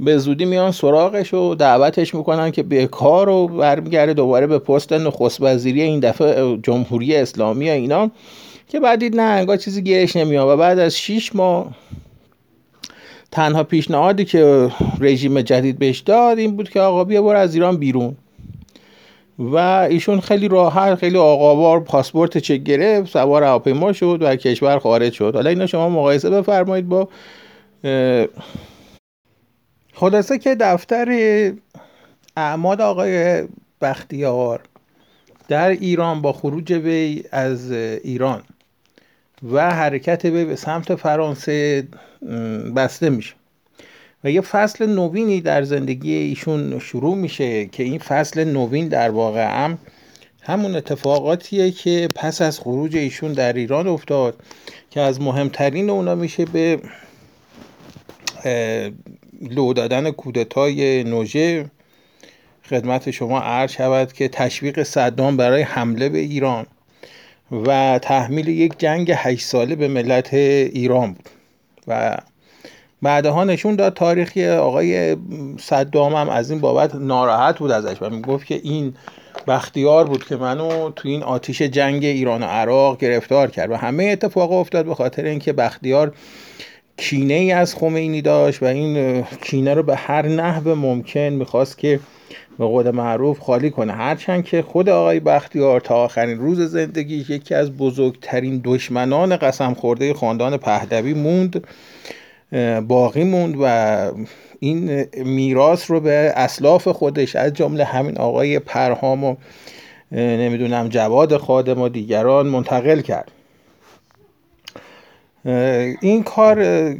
به 0.00 0.18
زودی 0.18 0.44
میان 0.44 0.72
سراغش 0.72 1.34
و 1.34 1.54
دعوتش 1.54 2.14
می‌کنن 2.14 2.50
که 2.50 2.62
به 2.62 2.86
کار 2.86 3.28
و 3.28 3.48
برمیگرده 3.48 4.14
دوباره 4.14 4.46
به 4.46 4.58
پست 4.58 4.92
نخست 4.92 5.42
وزیری 5.42 5.82
این 5.82 6.00
دفعه 6.00 6.58
جمهوری 6.62 7.16
اسلامی 7.16 7.70
اینا 7.70 8.10
که 8.68 8.80
بعد 8.80 8.98
دید 8.98 9.16
نه 9.16 9.22
انگار 9.22 9.56
چیزی 9.56 9.82
گیرش 9.82 10.16
نمیاد 10.16 10.48
و 10.48 10.56
بعد 10.56 10.78
از 10.78 10.96
6 10.96 11.36
ماه 11.36 11.66
تنها 13.32 13.64
پیشنهادی 13.64 14.24
که 14.24 14.70
رژیم 15.00 15.40
جدید 15.40 15.78
بهش 15.78 15.98
داد 15.98 16.38
این 16.38 16.56
بود 16.56 16.70
که 16.70 16.80
آقا 16.80 17.04
بیا 17.04 17.22
برو 17.22 17.38
از 17.38 17.54
ایران 17.54 17.76
بیرون. 17.76 18.16
و 19.38 19.56
ایشون 19.90 20.20
خیلی 20.20 20.48
راحت 20.48 20.94
خیلی 20.94 21.18
آقاوار 21.18 21.80
پاسپورت 21.80 22.38
چک 22.38 22.54
گرفت 22.54 23.12
سوار 23.12 23.42
هواپیما 23.42 23.92
شد 23.92 24.18
و 24.20 24.36
کشور 24.36 24.78
خارج 24.78 25.12
شد. 25.12 25.34
حالا 25.34 25.50
اینا 25.50 25.66
شما 25.66 25.88
مقایسه 25.88 26.30
بفرمایید 26.30 26.88
با 26.88 27.08
خلاصه 29.98 30.38
که 30.38 30.54
دفتر 30.54 31.08
اعمال 32.36 32.80
آقای 32.80 33.44
بختیار 33.80 34.60
در 35.48 35.68
ایران 35.68 36.22
با 36.22 36.32
خروج 36.32 36.72
وی 36.72 37.24
از 37.32 37.72
ایران 37.72 38.42
و 39.52 39.70
حرکت 39.70 40.24
وی 40.24 40.44
به 40.44 40.56
سمت 40.56 40.94
فرانسه 40.94 41.88
بسته 42.76 43.10
میشه. 43.10 43.34
و 44.24 44.30
یه 44.30 44.40
فصل 44.40 44.86
نوینی 44.86 45.40
در 45.40 45.62
زندگی 45.62 46.14
ایشون 46.14 46.78
شروع 46.78 47.16
میشه 47.16 47.66
که 47.66 47.82
این 47.82 47.98
فصل 47.98 48.44
نوین 48.44 48.88
در 48.88 49.10
واقع 49.10 49.64
هم 49.64 49.78
همون 50.42 50.76
اتفاقاتیه 50.76 51.70
که 51.70 52.08
پس 52.14 52.42
از 52.42 52.60
خروج 52.60 52.96
ایشون 52.96 53.32
در 53.32 53.52
ایران 53.52 53.86
افتاد 53.86 54.36
که 54.90 55.00
از 55.00 55.20
مهمترین 55.20 55.90
اونا 55.90 56.14
میشه 56.14 56.44
به 56.44 56.80
لو 59.42 59.72
دادن 59.72 60.10
کودتای 60.10 61.04
نوژه 61.04 61.70
خدمت 62.70 63.10
شما 63.10 63.40
عرض 63.40 63.72
شود 63.72 64.12
که 64.12 64.28
تشویق 64.28 64.82
صدام 64.82 65.36
برای 65.36 65.62
حمله 65.62 66.08
به 66.08 66.18
ایران 66.18 66.66
و 67.50 67.98
تحمیل 68.02 68.48
یک 68.48 68.78
جنگ 68.78 69.12
هشت 69.16 69.46
ساله 69.46 69.76
به 69.76 69.88
ملت 69.88 70.34
ایران 70.34 71.12
بود. 71.12 71.28
و 71.88 72.16
بعدها 73.02 73.44
نشون 73.44 73.76
داد 73.76 73.94
تاریخی 73.94 74.48
آقای 74.48 75.16
صدام 75.60 76.14
هم 76.14 76.28
از 76.28 76.50
این 76.50 76.60
بابت 76.60 76.94
ناراحت 76.94 77.58
بود 77.58 77.70
ازش 77.70 77.96
و 78.02 78.10
می‌گفت 78.10 78.46
که 78.46 78.60
این 78.64 78.94
بختیار 79.48 80.04
بود 80.04 80.24
که 80.24 80.36
منو 80.36 80.90
تو 80.90 81.08
این 81.08 81.22
آتیش 81.22 81.62
جنگ 81.62 82.04
ایران 82.04 82.42
و 82.42 82.46
عراق 82.46 82.98
گرفتار 82.98 83.50
کرد 83.50 83.70
و 83.70 83.76
همه 83.76 84.04
اتفاق 84.04 84.52
افتاد 84.52 84.84
به 84.84 84.94
خاطر 84.94 85.24
اینکه 85.24 85.52
بختیار 85.52 86.14
کینه 86.96 87.34
ای 87.34 87.52
از 87.52 87.74
خمینی 87.74 88.22
داشت 88.22 88.62
و 88.62 88.66
این 88.66 89.22
کینه 89.22 89.74
رو 89.74 89.82
به 89.82 89.96
هر 89.96 90.26
نحو 90.26 90.74
ممکن 90.74 91.20
می‌خواست 91.20 91.78
که 91.78 92.00
به 92.58 92.64
قول 92.64 92.90
معروف 92.90 93.38
خالی 93.38 93.70
کنه. 93.70 93.92
هرچند 93.92 94.44
که 94.44 94.62
خود 94.62 94.88
آقای 94.88 95.20
بختیار 95.20 95.80
تا 95.80 95.94
آخرین 95.94 96.38
روز 96.38 96.60
زندگی 96.60 97.24
یکی 97.28 97.54
از 97.54 97.76
بزرگترین 97.76 98.60
دشمنان 98.64 99.36
قسم 99.36 99.74
خورده 99.74 100.14
خاندان 100.14 100.56
پهلوی 100.56 101.14
موند 101.14 101.64
باقی 102.88 103.24
موند 103.24 103.54
و 103.60 104.10
این 104.60 105.04
میراث 105.16 105.90
رو 105.90 106.00
به 106.00 106.32
اسلاف 106.36 106.88
خودش 106.88 107.36
از 107.36 107.52
جمله 107.52 107.84
همین 107.84 108.18
آقای 108.18 108.58
پرهام 108.58 109.24
و 109.24 109.36
نمی‌دونم 110.12 110.88
جواد 110.88 111.36
خادم 111.36 111.80
و 111.80 111.88
دیگران 111.88 112.46
منتقل 112.46 113.00
کرد. 113.00 113.30
این 116.00 116.22
کار 116.22 116.94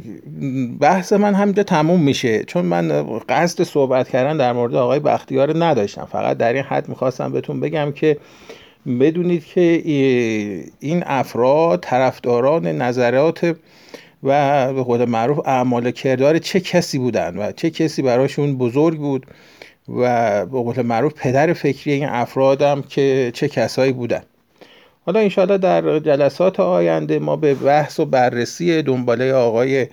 بحث 0.79 1.13
من 1.13 1.33
همینجا 1.33 1.63
تموم 1.63 2.01
میشه. 2.01 2.43
چون 2.43 2.65
من 2.65 3.05
قصد 3.29 3.63
صحبت 3.63 4.09
کردن 4.09 4.37
در 4.37 4.53
مورد 4.53 4.75
آقای 4.75 4.99
بختیار 4.99 5.65
نداشتم. 5.65 6.07
فقط 6.11 6.37
در 6.37 6.53
این 6.53 6.63
حد 6.63 6.89
می‌خواستم 6.89 7.31
بهتون 7.31 7.59
بگم 7.59 7.91
که 7.91 8.17
بدونید 8.99 9.45
که 9.45 9.61
این 10.79 11.03
افراد 11.05 11.79
طرفداران 11.83 12.67
نظرات 12.67 13.55
و 14.23 14.73
به 14.73 14.83
خود 14.83 15.01
معروف 15.01 15.39
اعمال 15.45 15.91
کردار 15.91 16.37
چه 16.37 16.59
کسی 16.59 16.97
بودن 16.97 17.37
و 17.37 17.51
چه 17.51 17.69
کسی 17.69 18.01
براشون 18.01 18.57
بزرگ 18.57 18.97
بود 18.97 19.25
و 19.89 20.45
به 20.45 20.59
قول 20.59 20.81
معروف 20.81 21.13
پدر 21.13 21.53
فکری 21.53 21.93
این 21.93 22.05
افرادم 22.05 22.81
که 22.81 23.31
چه 23.33 23.47
کسایی 23.47 23.91
بودن. 23.91 24.21
حالا 25.07 25.19
انشاءالله 25.19 25.57
در 25.57 25.99
جلسات 25.99 26.59
آینده 26.59 27.19
ما 27.19 27.35
به 27.35 27.53
بحث 27.53 27.99
و 27.99 28.05
بررسی 28.05 28.81
دنباله 28.81 29.33
آقای 29.33 29.87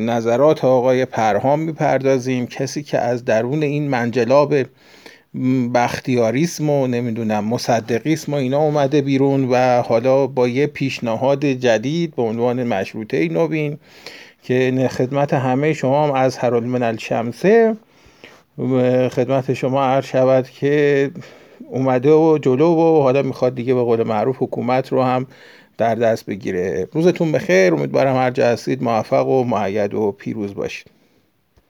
نظرات 0.00 0.64
آقای 0.64 1.04
پرهام 1.04 1.60
می‌پردازیم. 1.60 2.46
کسی 2.46 2.82
که 2.82 2.98
از 2.98 3.24
درون 3.24 3.62
این 3.62 3.88
منجلاب 3.88 4.54
بختیاریسم 5.74 6.70
و 6.70 6.86
نمی‌دونم 6.86 7.44
مصدقیسم 7.44 8.32
و 8.32 8.36
اینا 8.36 8.58
اومده 8.58 9.00
بیرون 9.00 9.48
و 9.50 9.82
حالا 9.82 10.26
با 10.26 10.48
یه 10.48 10.66
پیشنهاد 10.66 11.44
جدید 11.44 12.16
به 12.16 12.22
عنوان 12.22 12.64
مشروطه 12.64 13.28
نوین 13.28 13.78
که 14.42 14.88
خدمت 14.90 15.34
همه 15.34 15.72
شما 15.72 16.06
هم 16.06 16.12
از 16.12 16.44
من 16.44 16.82
الشمسه 16.82 17.76
خدمت 19.10 19.54
شما 19.54 19.84
عرض 19.84 20.06
شود 20.06 20.48
که 20.48 21.10
اومده 21.70 22.12
و 22.12 22.38
جلو 22.42 22.66
و 22.66 23.02
حالا 23.02 23.22
می‌خواد 23.22 23.54
دیگه 23.54 23.74
به 23.74 23.82
قول 23.82 24.02
معروف 24.02 24.36
حکومت 24.38 24.92
رو 24.92 25.02
هم 25.02 25.26
در 25.78 25.94
دست 25.94 26.26
بگیره. 26.26 26.88
روزتون 26.92 27.32
بخیر 27.32 27.74
امیدوارم 27.74 28.16
هر 28.16 28.30
جا 28.30 28.46
هستید 28.46 28.82
موفق 28.82 29.28
و 29.28 29.44
معید 29.44 29.94
و 29.94 30.12
پیروز 30.12 30.54
باشید. 30.54 31.01